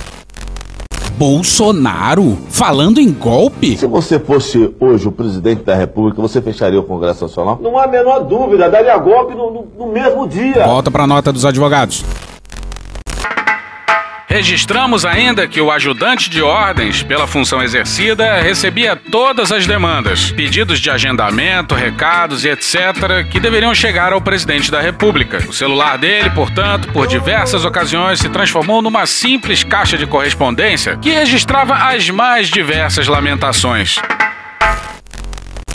[1.20, 3.76] Bolsonaro falando em golpe?
[3.76, 7.60] Se você fosse hoje o presidente da República, você fecharia o Congresso Nacional?
[7.62, 10.66] Não há a menor dúvida, daria golpe no, no, no mesmo dia.
[10.66, 12.06] Volta para a nota dos advogados.
[14.30, 20.80] Registramos ainda que o ajudante de ordens, pela função exercida, recebia todas as demandas, pedidos
[20.80, 25.44] de agendamento, recados e etc., que deveriam chegar ao presidente da República.
[25.50, 31.10] O celular dele, portanto, por diversas ocasiões se transformou numa simples caixa de correspondência que
[31.10, 33.96] registrava as mais diversas lamentações.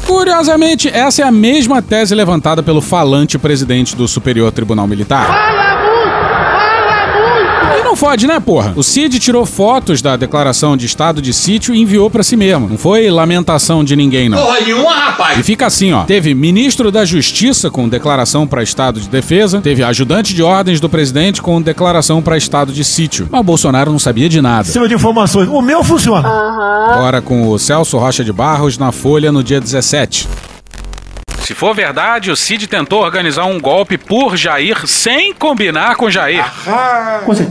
[0.06, 5.63] Curiosamente, essa é a mesma tese levantada pelo falante presidente do Superior Tribunal Militar.
[7.94, 8.72] Não fode, né, porra?
[8.74, 12.68] O Cid tirou fotos da declaração de estado de sítio e enviou para si mesmo.
[12.68, 14.36] Não foi lamentação de ninguém, não.
[14.36, 15.38] Porra nenhuma, rapaz!
[15.38, 16.02] E fica assim, ó.
[16.02, 20.88] Teve ministro da Justiça com declaração para estado de defesa, teve ajudante de ordens do
[20.88, 23.28] presidente com declaração para estado de sítio.
[23.30, 24.64] Mas o Bolsonaro não sabia de nada.
[24.64, 25.48] Sistema de informações.
[25.48, 26.28] O meu funciona.
[26.88, 30.26] Agora com o Celso Rocha de Barros na Folha no dia 17.
[31.44, 36.42] Se for verdade, o Cid tentou organizar um golpe por Jair sem combinar com Jair.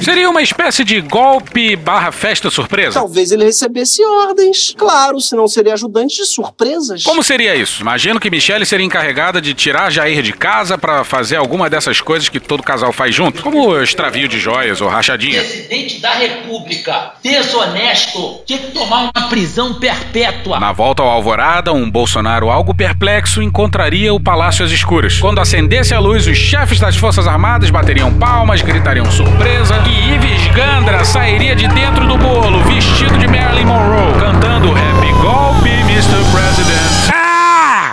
[0.02, 3.00] Seria uma espécie de golpe barra festa surpresa?
[3.00, 4.74] Talvez ele recebesse ordens.
[4.76, 7.04] Claro, senão seria ajudante de surpresas.
[7.04, 7.84] Como seria isso?
[7.84, 12.28] Imagino que Michelle seria encarregada de tirar Jair de casa para fazer alguma dessas coisas
[12.28, 15.40] que todo casal faz junto, como extravio de joias ou rachadinha.
[15.40, 20.60] Presidente da República, desonesto, tinha que tomar uma prisão perpétua.
[20.60, 25.20] Na volta ao Alvorada, um Bolsonaro algo perplexo encontra mostraria o Palácio às escuras.
[25.20, 30.48] Quando acendesse a luz, os chefes das Forças Armadas bateriam palmas, gritariam surpresa e Ives
[30.56, 36.16] Gandra sairia de dentro do bolo, vestido de Marilyn Monroe, cantando Happy Golpe, Mr.
[36.32, 37.14] President.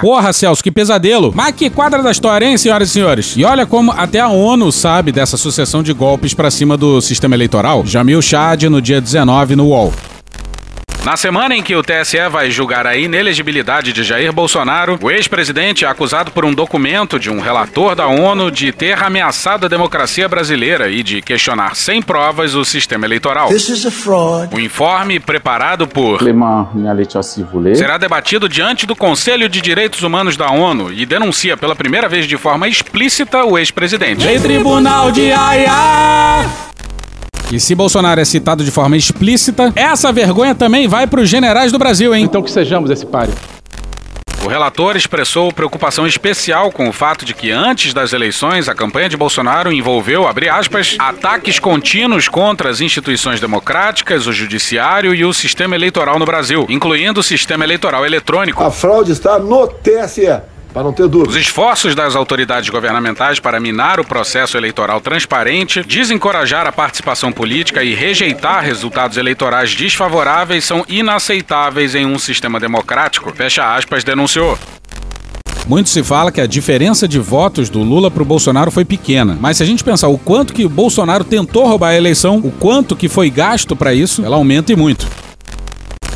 [0.00, 1.32] Porra, Celso, que pesadelo.
[1.34, 3.34] Mas que quadra da história, hein, senhoras e senhores?
[3.36, 7.34] E olha como até a ONU sabe dessa sucessão de golpes pra cima do sistema
[7.34, 7.84] eleitoral.
[7.84, 9.92] Jamil Chad no dia 19 no UOL.
[11.04, 15.86] Na semana em que o TSE vai julgar a inelegibilidade de Jair Bolsonaro, o ex-presidente
[15.86, 20.28] é acusado por um documento de um relator da ONU de ter ameaçado a democracia
[20.28, 23.48] brasileira e de questionar sem provas o sistema eleitoral.
[24.52, 26.20] O informe, preparado por
[27.74, 32.26] será debatido diante do Conselho de Direitos Humanos da ONU e denuncia pela primeira vez
[32.26, 34.26] de forma explícita o ex-presidente.
[34.28, 36.70] Em tribunal de Haia!
[37.52, 41.72] E se Bolsonaro é citado de forma explícita, essa vergonha também vai para os generais
[41.72, 42.24] do Brasil, hein?
[42.24, 43.34] Então que sejamos esse páreo.
[44.44, 49.08] O relator expressou preocupação especial com o fato de que antes das eleições a campanha
[49.08, 55.32] de Bolsonaro envolveu, abre aspas, ataques contínuos contra as instituições democráticas, o judiciário e o
[55.34, 58.62] sistema eleitoral no Brasil, incluindo o sistema eleitoral eletrônico.
[58.62, 60.40] A fraude está no TSE.
[60.72, 61.30] Para não ter dúvida.
[61.30, 67.82] Os esforços das autoridades governamentais para minar o processo eleitoral transparente, desencorajar a participação política
[67.82, 73.32] e rejeitar resultados eleitorais desfavoráveis são inaceitáveis em um sistema democrático.
[73.34, 74.58] Fecha aspas, denunciou.
[75.66, 79.36] Muito se fala que a diferença de votos do Lula pro Bolsonaro foi pequena.
[79.40, 82.50] Mas se a gente pensar o quanto que o Bolsonaro tentou roubar a eleição, o
[82.50, 85.06] quanto que foi gasto para isso, ela aumenta e muito.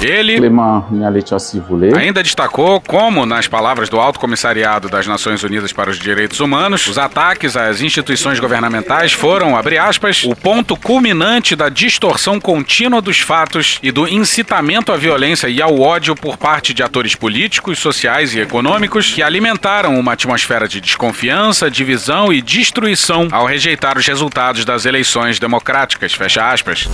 [0.05, 6.41] Ele ainda destacou como, nas palavras do Alto Comissariado das Nações Unidas para os Direitos
[6.41, 13.01] Humanos, os ataques às instituições governamentais foram, abre aspas, o ponto culminante da distorção contínua
[13.01, 17.79] dos fatos e do incitamento à violência e ao ódio por parte de atores políticos,
[17.79, 24.07] sociais e econômicos que alimentaram uma atmosfera de desconfiança, divisão e destruição ao rejeitar os
[24.07, 26.89] resultados das eleições democráticas, fecha aspas.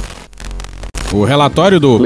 [1.13, 1.99] O relatório do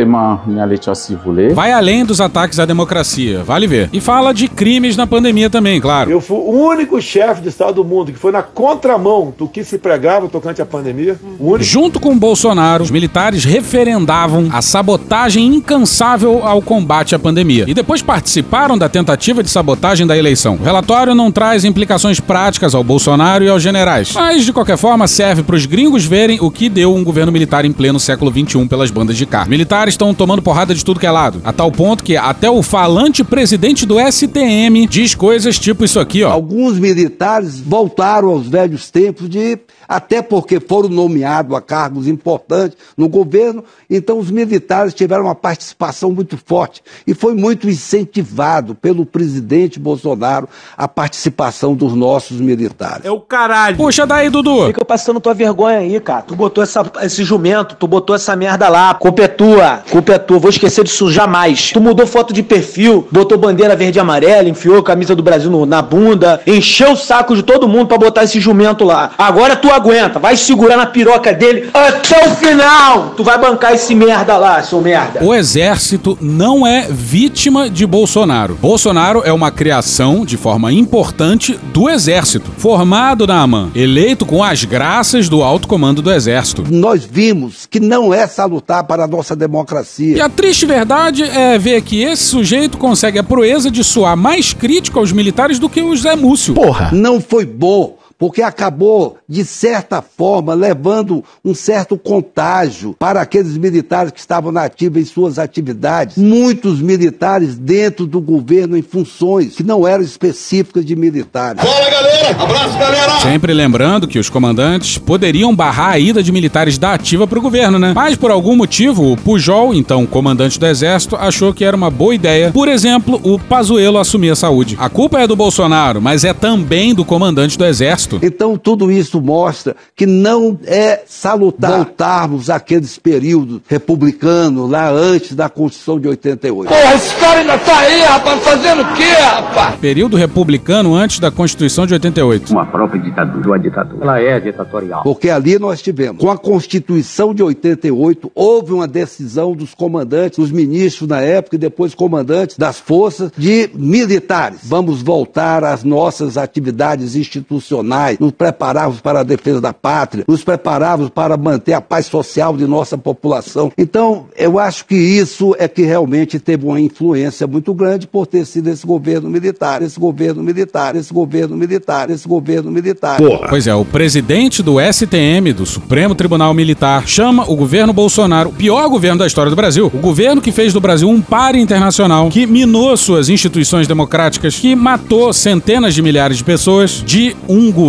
[1.52, 3.90] vai além dos ataques à democracia, vale ver.
[3.92, 6.10] E fala de crimes na pandemia também, claro.
[6.10, 9.62] Eu fui o único chefe de Estado do mundo que foi na contramão do que
[9.62, 11.18] se pregava tocante à pandemia.
[11.38, 11.64] O único.
[11.64, 17.66] Junto com Bolsonaro, os militares referendavam a sabotagem incansável ao combate à pandemia.
[17.68, 20.54] E depois participaram da tentativa de sabotagem da eleição.
[20.54, 24.12] O relatório não traz implicações práticas ao Bolsonaro e aos generais.
[24.14, 27.66] Mas, de qualquer forma, serve para os gringos verem o que deu um governo militar
[27.66, 29.44] em pleno século XXI pelas bandas de cá.
[29.44, 31.40] Militares estão tomando porrada de tudo que é lado.
[31.44, 36.22] A tal ponto que até o falante presidente do STM diz coisas tipo isso aqui,
[36.22, 36.30] ó.
[36.30, 43.08] Alguns militares voltaram aos velhos tempos de até porque foram nomeados a cargos importantes no
[43.08, 49.78] governo, então os militares tiveram uma participação muito forte e foi muito incentivado pelo presidente
[49.78, 53.04] Bolsonaro a participação dos nossos militares.
[53.04, 53.76] É o caralho.
[53.76, 54.66] Puxa daí, Dudu.
[54.66, 56.22] Fica passando tua vergonha aí, cara.
[56.22, 58.83] Tu botou essa, esse jumento, tu botou essa merda lá.
[58.92, 60.38] Culpa é tua, culpa é tua.
[60.38, 61.70] Vou esquecer disso jamais.
[61.72, 65.50] Tu mudou foto de perfil, botou bandeira verde e amarela, enfiou a camisa do Brasil
[65.50, 69.12] no- na bunda, encheu o saco de todo mundo pra botar esse jumento lá.
[69.16, 73.14] Agora tu aguenta, vai segurar na piroca dele até o final.
[73.16, 75.22] Tu vai bancar esse merda lá, seu merda.
[75.24, 78.58] O exército não é vítima de Bolsonaro.
[78.60, 82.50] Bolsonaro é uma criação, de forma importante, do exército.
[82.58, 86.64] Formado na AMAN, eleito com as graças do alto comando do exército.
[86.68, 90.16] Nós vimos que não é salutar para a nossa democracia.
[90.16, 94.52] E a triste verdade é ver que esse sujeito consegue a proeza de soar mais
[94.52, 96.54] crítico aos militares do que o Zé Múcio.
[96.54, 96.90] Porra!
[96.92, 104.12] Não foi bom, porque acabou, de certa forma, levando um certo contágio para aqueles militares
[104.12, 106.16] que estavam na ativa em suas atividades.
[106.16, 111.62] Muitos militares dentro do governo em funções que não eram específicas de militares.
[111.62, 113.20] Fala galera, abraço galera!
[113.20, 117.42] Sempre lembrando que os comandantes poderiam barrar a ida de militares da ativa para o
[117.42, 117.92] governo, né?
[117.94, 122.14] Mas por algum motivo, o Pujol, então comandante do exército, achou que era uma boa
[122.14, 124.76] ideia, por exemplo, o Pazuello assumir a saúde.
[124.78, 128.13] A culpa é do Bolsonaro, mas é também do comandante do exército.
[128.22, 135.48] Então, tudo isso mostra que não é salutar voltarmos àqueles períodos republicanos, lá antes da
[135.48, 136.68] Constituição de 88.
[136.68, 139.76] Porra, esse cara ainda tá aí, rapaz, fazendo o quê, rapaz?
[139.76, 142.52] Período republicano antes da Constituição de 88.
[142.52, 143.46] Uma própria ditadura.
[143.46, 144.02] Uma ditadura.
[144.02, 145.02] Ela é ditatorial.
[145.02, 150.50] Porque ali nós tivemos, com a Constituição de 88, houve uma decisão dos comandantes, dos
[150.50, 154.60] ministros na época e depois comandantes das forças de militares.
[154.62, 160.42] Vamos voltar às nossas atividades institucionais nacionais, nos preparávamos para a defesa da pátria, nos
[160.42, 163.72] preparávamos para manter a paz social de nossa população.
[163.78, 168.44] Então, eu acho que isso é que realmente teve uma influência muito grande por ter
[168.44, 173.18] sido esse governo militar, esse governo militar, esse governo militar, esse governo militar.
[173.48, 178.52] Pois é, o presidente do STM, do Supremo Tribunal Militar, chama o governo Bolsonaro o
[178.52, 179.90] pior governo da história do Brasil.
[179.92, 184.74] O governo que fez do Brasil um páreo internacional, que minou suas instituições democráticas, que
[184.74, 187.83] matou centenas de milhares de pessoas, de um governo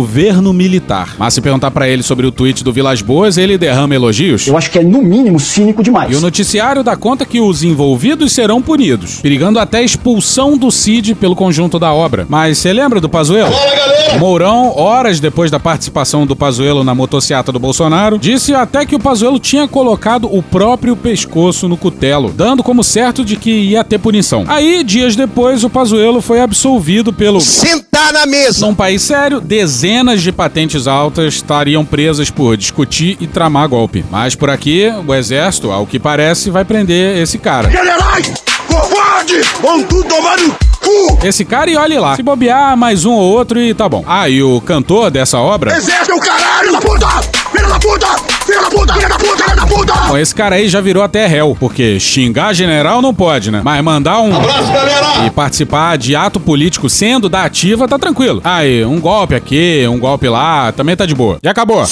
[0.54, 1.14] militar.
[1.18, 4.46] Mas se perguntar pra ele sobre o tweet do Vilas Boas, ele derrama elogios.
[4.46, 6.12] Eu acho que é, no mínimo, cínico demais.
[6.12, 10.70] E o noticiário dá conta que os envolvidos serão punidos, perigando até a expulsão do
[10.70, 12.26] Cid pelo conjunto da obra.
[12.28, 13.54] Mas você lembra do Pazuello?
[14.14, 18.94] O Mourão, horas depois da participação do Pazuello na motociata do Bolsonaro, disse até que
[18.94, 23.84] o Pazuello tinha colocado o próprio pescoço no cutelo, dando como certo de que ia
[23.84, 24.44] ter punição.
[24.46, 28.64] Aí, dias depois, o Pazuello foi absolvido pelo Sentar na mesa!
[28.64, 34.04] Num país sério, dezenas de patentes altas estariam presas por discutir e tramar golpe.
[34.10, 37.70] Mas por aqui, o exército, ao que parece, vai prender esse cara.
[37.70, 38.34] Generais!
[38.66, 39.40] Covarde!
[39.62, 40.56] Vão tudo tomar no!
[41.22, 42.16] Esse cara e olhe lá.
[42.16, 44.04] Se bobear, mais um ou outro e tá bom.
[44.08, 45.76] Ah, e o cantor dessa obra?
[45.76, 47.08] Exército é o caralho da puta!
[47.52, 48.25] Filho da puta!
[48.70, 48.94] Puta!
[48.94, 49.54] Da puta!
[49.56, 49.92] Da puta!
[50.08, 53.60] Bom, esse cara aí já virou até réu, porque xingar general não pode, né?
[53.64, 54.34] Mas mandar um.
[54.34, 55.26] Abraço, galera!
[55.26, 58.40] E participar de ato político sendo da ativa tá tranquilo.
[58.44, 61.38] Aí, um golpe aqui, um golpe lá, também tá de boa.
[61.42, 61.84] E acabou.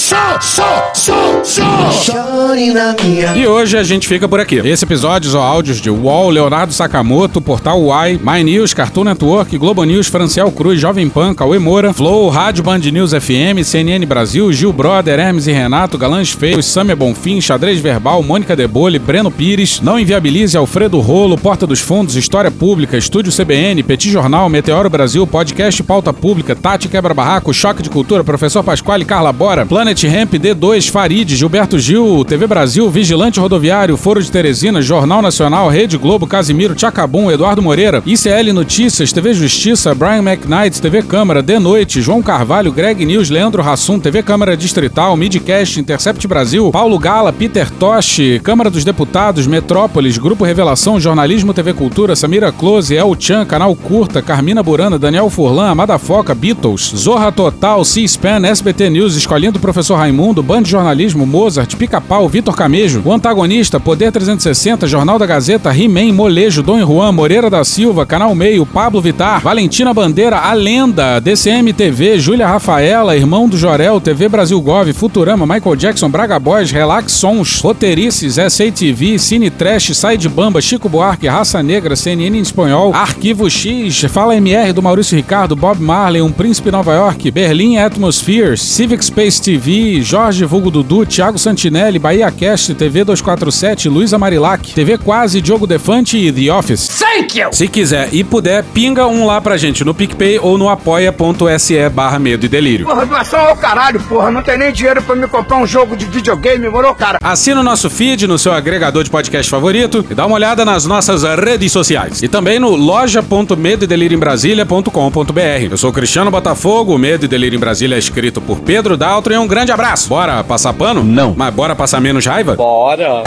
[3.35, 4.57] E hoje a gente fica por aqui.
[4.57, 9.83] Esse episódio ou áudios de UOL, Leonardo Sakamoto, Portal Uai, My News, Cartoon Network, Globo
[9.83, 14.71] News, Franciel Cruz, Jovem Pan, Cauê Moura, Flow, Rádio Band News FM, CNN Brasil, Gil
[14.71, 19.99] Brother, Hermes e Renato, Galãs Feios, Samia Bonfim, Xadrez Verbal, Mônica Debole, Breno Pires, Não
[19.99, 25.81] Inviabilize, Alfredo Rolo, Porta dos Fundos, História Pública, Estúdio CBN, Petit Jornal, Meteoro Brasil, Podcast
[25.83, 30.89] Pauta Pública, Tati Quebra Barraco, Choque de Cultura, Professor Pasquale, Carla Bora, Planet Ramp, D2,
[30.89, 36.73] Farid, Gilberto Gil, TV Brasil, Vigilante Rodoviário, Foro de Teresina, Jornal Nacional, Rede Globo, Casimiro,
[36.75, 42.71] Tchacabum, Eduardo Moreira, ICL Notícias, TV Justiça, Brian McKnight, TV Câmara, De Noite, João Carvalho,
[42.71, 48.69] Greg News, Leandro Rassum, TV Câmara Distrital, Midcast, Intercept Brasil, Paulo Gala, Peter Toshi, Câmara
[48.69, 54.61] dos Deputados, Metrópolis, Grupo Revelação, Jornalismo TV Cultura, Samira Close, El Chan, Canal Curta, Carmina
[54.61, 60.43] Burana, Daniel Furlan, Amada Foca, Beatles, Zorra Total, C-SPAN, SBT News, Escolinha do Professor Raimundo,
[60.43, 66.13] Band de Jornalismo, Mozart, Pica-Pau, Vitor Camejo, O Antagonista, Poder 360, Jornal da Gazeta, He-Man,
[66.13, 71.73] Molejo, Dom Juan, Moreira da Silva, Canal Meio, Pablo Vitar, Valentina Bandeira, A Lenda, DCM
[71.73, 77.11] TV, Júlia Rafaela, Irmão do Jorel, TV Brasil Gov, Futurama, Michael Jackson, Braga Boys, Relax
[77.11, 83.49] Sons, Roteirices, SATV, Cine Trash, Side Bamba, Chico Buarque, Raça Negra, CNN em espanhol, Arquivo
[83.49, 89.03] X, Fala MR do Maurício Ricardo, Bob Marley, Um Príncipe Nova York, Berlim Atmospheres, Civic
[89.05, 95.41] Space TV, Jorge Vulgo Dudu, Thiago Santinelli, Bahia Cast, TV 247, Luísa Marilac, TV Quase,
[95.41, 96.87] Diogo Defante e The Office.
[96.87, 97.49] Thank you!
[97.51, 102.19] Se quiser e puder, pinga um lá pra gente no PicPay ou no apoia.se barra
[102.19, 102.85] medo e delírio.
[102.85, 104.31] Porra, doação ao caralho, porra.
[104.31, 107.19] Não tem nem dinheiro pra me comprar um jogo de videogame, moro, cara?
[107.21, 110.85] Assina o nosso feed no seu agregador de podcast favorito e dá uma olhada nas
[110.85, 112.21] nossas redes sociais.
[112.23, 115.67] E também no loja.medoedelirioembrasilha.com.br.
[115.69, 119.31] Eu sou Cristiano Botafogo, o Medo e Delírio em Brasília é escrito por Pedro Daltro
[119.33, 120.09] e um grande abraço.
[120.09, 121.03] Bora passar pano?
[121.03, 121.35] Não.
[121.37, 122.55] Mas bora passar menos raiva?
[122.55, 123.21] Bora.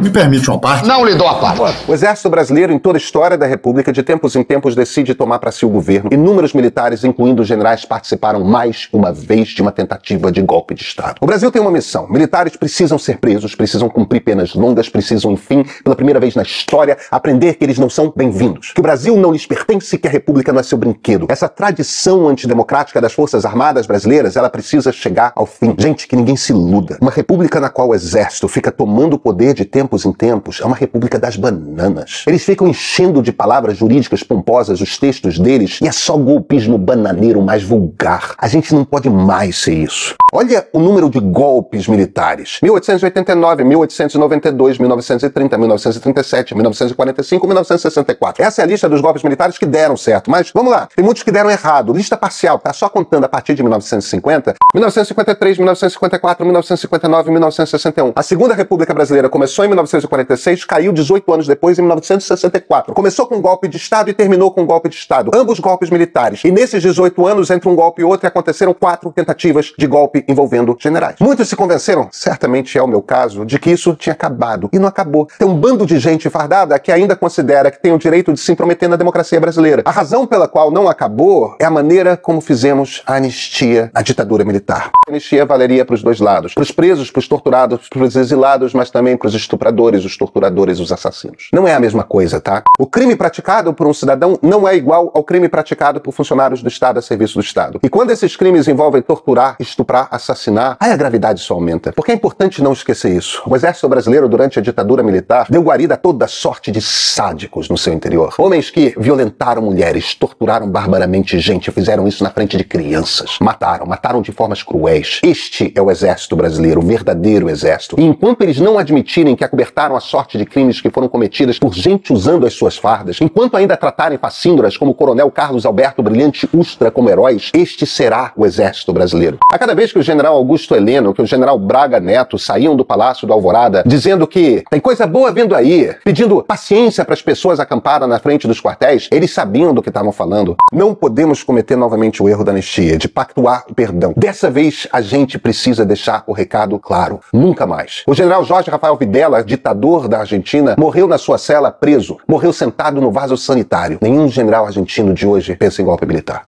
[0.00, 0.88] Me permite uma parte?
[0.88, 1.84] Não lhe dou a parte.
[1.86, 5.38] O exército brasileiro, em toda a história da República, de tempos em tempos decide tomar
[5.38, 6.08] para si o governo.
[6.10, 11.16] Inúmeros militares, incluindo generais, participaram mais uma vez de uma tentativa de golpe de Estado.
[11.20, 12.08] O Brasil tem uma missão.
[12.08, 16.96] Militares precisam ser presos, precisam cumprir penas longas, precisam, enfim, pela primeira vez na história,
[17.10, 18.72] aprender que eles não são bem-vindos.
[18.72, 21.26] Que o Brasil não lhes pertence, que a República não é seu brinquedo.
[21.28, 25.74] Essa tradição antidemocrática das Forças Armadas brasileiras, ela precisa chegar ao fim.
[25.78, 26.96] Gente, que ninguém se iluda.
[27.02, 30.64] Uma república na qual o exército fica tomando o poder de tempos em tempos é
[30.64, 32.22] uma república das bananas.
[32.26, 37.42] Eles ficam enchendo de palavras jurídicas pomposas os textos deles e é só golpismo bananeiro
[37.42, 38.34] mais vulgar.
[38.38, 40.14] A gente não pode mais ser isso.
[40.32, 48.44] Olha o número de golpes militares: 1889, 1892, 1930, 1937, 1945, 1964.
[48.44, 50.30] Essa é a lista dos golpes militares que deram certo.
[50.30, 51.92] Mas vamos lá, tem muitos que deram errado.
[51.92, 58.12] Lista parcial, tá só contando a partir de 1950, 1953, 1954, 1959, 1961.
[58.14, 62.94] A Segunda República Brasileira começou em 1946, caiu 18 anos depois, em 1964.
[62.94, 65.30] Começou com um golpe de Estado e terminou com um golpe de Estado.
[65.34, 66.42] Ambos golpes militares.
[66.44, 70.76] E nesses 18 anos, entre um golpe e outro, aconteceram quatro tentativas de golpe envolvendo
[70.78, 71.16] generais.
[71.20, 74.68] Muitos se convenceram, certamente é o meu caso, de que isso tinha acabado.
[74.72, 75.28] E não acabou.
[75.38, 78.52] Tem um bando de gente fardada que ainda considera que tem o direito de se
[78.52, 79.82] intrometer na democracia brasileira.
[79.84, 84.44] A razão pela qual não acabou é a maneira como fizemos a anistia à ditadura
[84.44, 84.90] militar.
[85.06, 86.54] A anistia valeria para os dois lados.
[86.54, 89.34] Para os presos, para os torturados, para os exilados, mas também para os
[89.70, 91.48] estupradores, os torturadores, os assassinos.
[91.52, 92.62] Não é a mesma coisa, tá?
[92.78, 96.68] O crime praticado por um cidadão não é igual ao crime praticado por funcionários do
[96.68, 97.78] Estado a serviço do Estado.
[97.82, 101.92] E quando esses crimes envolvem torturar, estuprar, assassinar, aí a gravidade só aumenta.
[101.92, 103.42] Porque é importante não esquecer isso.
[103.46, 107.78] O exército brasileiro, durante a ditadura militar, deu guarida a toda sorte de sádicos no
[107.78, 108.34] seu interior.
[108.38, 113.38] Homens que violentaram mulheres, torturaram barbaramente gente, fizeram isso na frente de crianças.
[113.40, 115.20] Mataram, mataram de formas cruéis.
[115.22, 117.96] Este é o exército brasileiro, o verdadeiro exército.
[117.98, 121.74] E enquanto eles não admitirem que acobertaram a sorte de crimes que foram cometidas por
[121.74, 126.48] gente usando as suas fardas, enquanto ainda tratarem facíndoras como o coronel Carlos Alberto Brilhante
[126.52, 129.38] Ustra como heróis, este será o exército brasileiro.
[129.52, 132.84] A cada vez que o general Augusto Heleno, que o general Braga Neto saíam do
[132.84, 137.60] Palácio do Alvorada dizendo que tem coisa boa vindo aí, pedindo paciência para as pessoas
[137.60, 140.56] acampadas na frente dos quartéis, eles sabiam do que estavam falando.
[140.72, 144.14] Não podemos cometer novamente o erro da anistia, de pactuar o perdão.
[144.16, 147.20] Dessa vez, a gente precisa deixar o recado claro.
[147.32, 148.02] Nunca mais.
[148.06, 152.18] O general Jorge Rafael Videla, ditador da Argentina, morreu na sua cela preso.
[152.26, 153.98] Morreu sentado no vaso sanitário.
[154.00, 156.44] Nenhum general argentino de hoje pensa em golpe militar.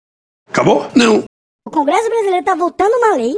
[0.50, 0.88] Acabou?
[0.96, 1.24] Não.
[1.66, 3.38] O Congresso brasileiro está votando uma lei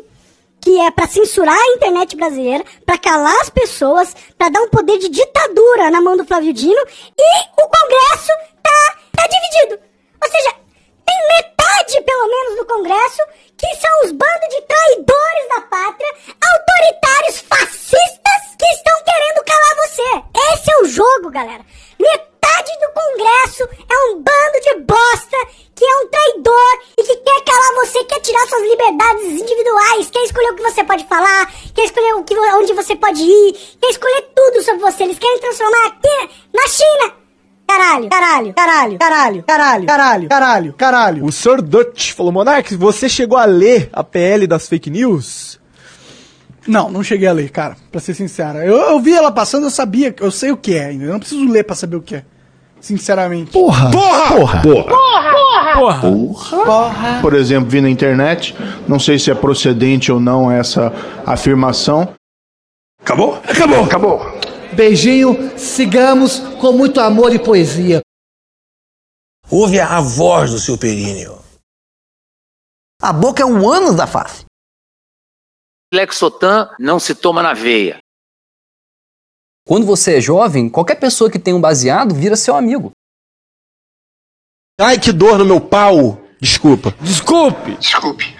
[0.62, 4.97] que é para censurar a internet brasileira, para calar as pessoas, para dar um poder
[4.97, 6.82] de ditadura na mão do Flávio Dino,
[7.18, 8.32] e o Congresso
[8.62, 9.82] tá, tá dividido.
[10.22, 10.55] Ou seja,
[11.05, 11.49] tem metade,
[12.01, 13.22] pelo menos, do Congresso
[13.57, 20.53] que são os bandos de traidores da pátria, autoritários fascistas que estão querendo calar você.
[20.53, 21.65] Esse é o jogo, galera.
[21.99, 25.38] Metade do Congresso é um bando de bosta
[25.76, 30.24] que é um traidor e que quer calar você, quer tirar suas liberdades individuais, quer
[30.24, 33.89] escolher o que você pode falar, quer escolher o que, onde você pode ir, quer
[33.89, 35.03] escolher tudo sobre você.
[35.03, 37.18] Eles querem transformar aqui na China.
[37.70, 41.26] Caralho, caralho, caralho, caralho, caralho, caralho, caralho, caralho.
[41.26, 41.61] O Sr.
[41.61, 45.59] Dutch falou, Monark, você chegou a ler a PL das fake news?
[46.67, 48.57] Não, não cheguei a ler, cara, pra ser sincero.
[48.57, 51.05] Eu, eu vi ela passando, eu sabia, eu sei o que é ainda.
[51.05, 52.24] Eu não preciso ler pra saber o que é.
[52.82, 53.51] Sinceramente.
[53.51, 53.91] Porra!
[53.91, 54.61] Porra!
[54.61, 54.61] Porra!
[54.61, 56.01] Porra!
[56.01, 56.65] Porra!
[56.65, 57.20] Porra!
[57.22, 58.55] Por exemplo, vi na internet,
[58.88, 60.91] não sei se é procedente ou não essa
[61.24, 62.09] afirmação.
[62.99, 63.39] Acabou?
[63.47, 63.84] Acabou!
[63.84, 64.39] Acabou!
[64.76, 68.01] Beijinho, sigamos com muito amor e poesia.
[69.51, 71.39] Ouve a voz do seu períneo.
[73.01, 74.45] A boca é um ânus da face.
[75.91, 77.99] Lexotan não se toma na veia.
[79.65, 82.91] Quando você é jovem, qualquer pessoa que tem um baseado vira seu amigo.
[84.80, 86.22] Ai, que dor no meu pau!
[86.39, 86.91] Desculpa.
[87.01, 87.76] Desculpe!
[87.78, 88.38] Desculpe.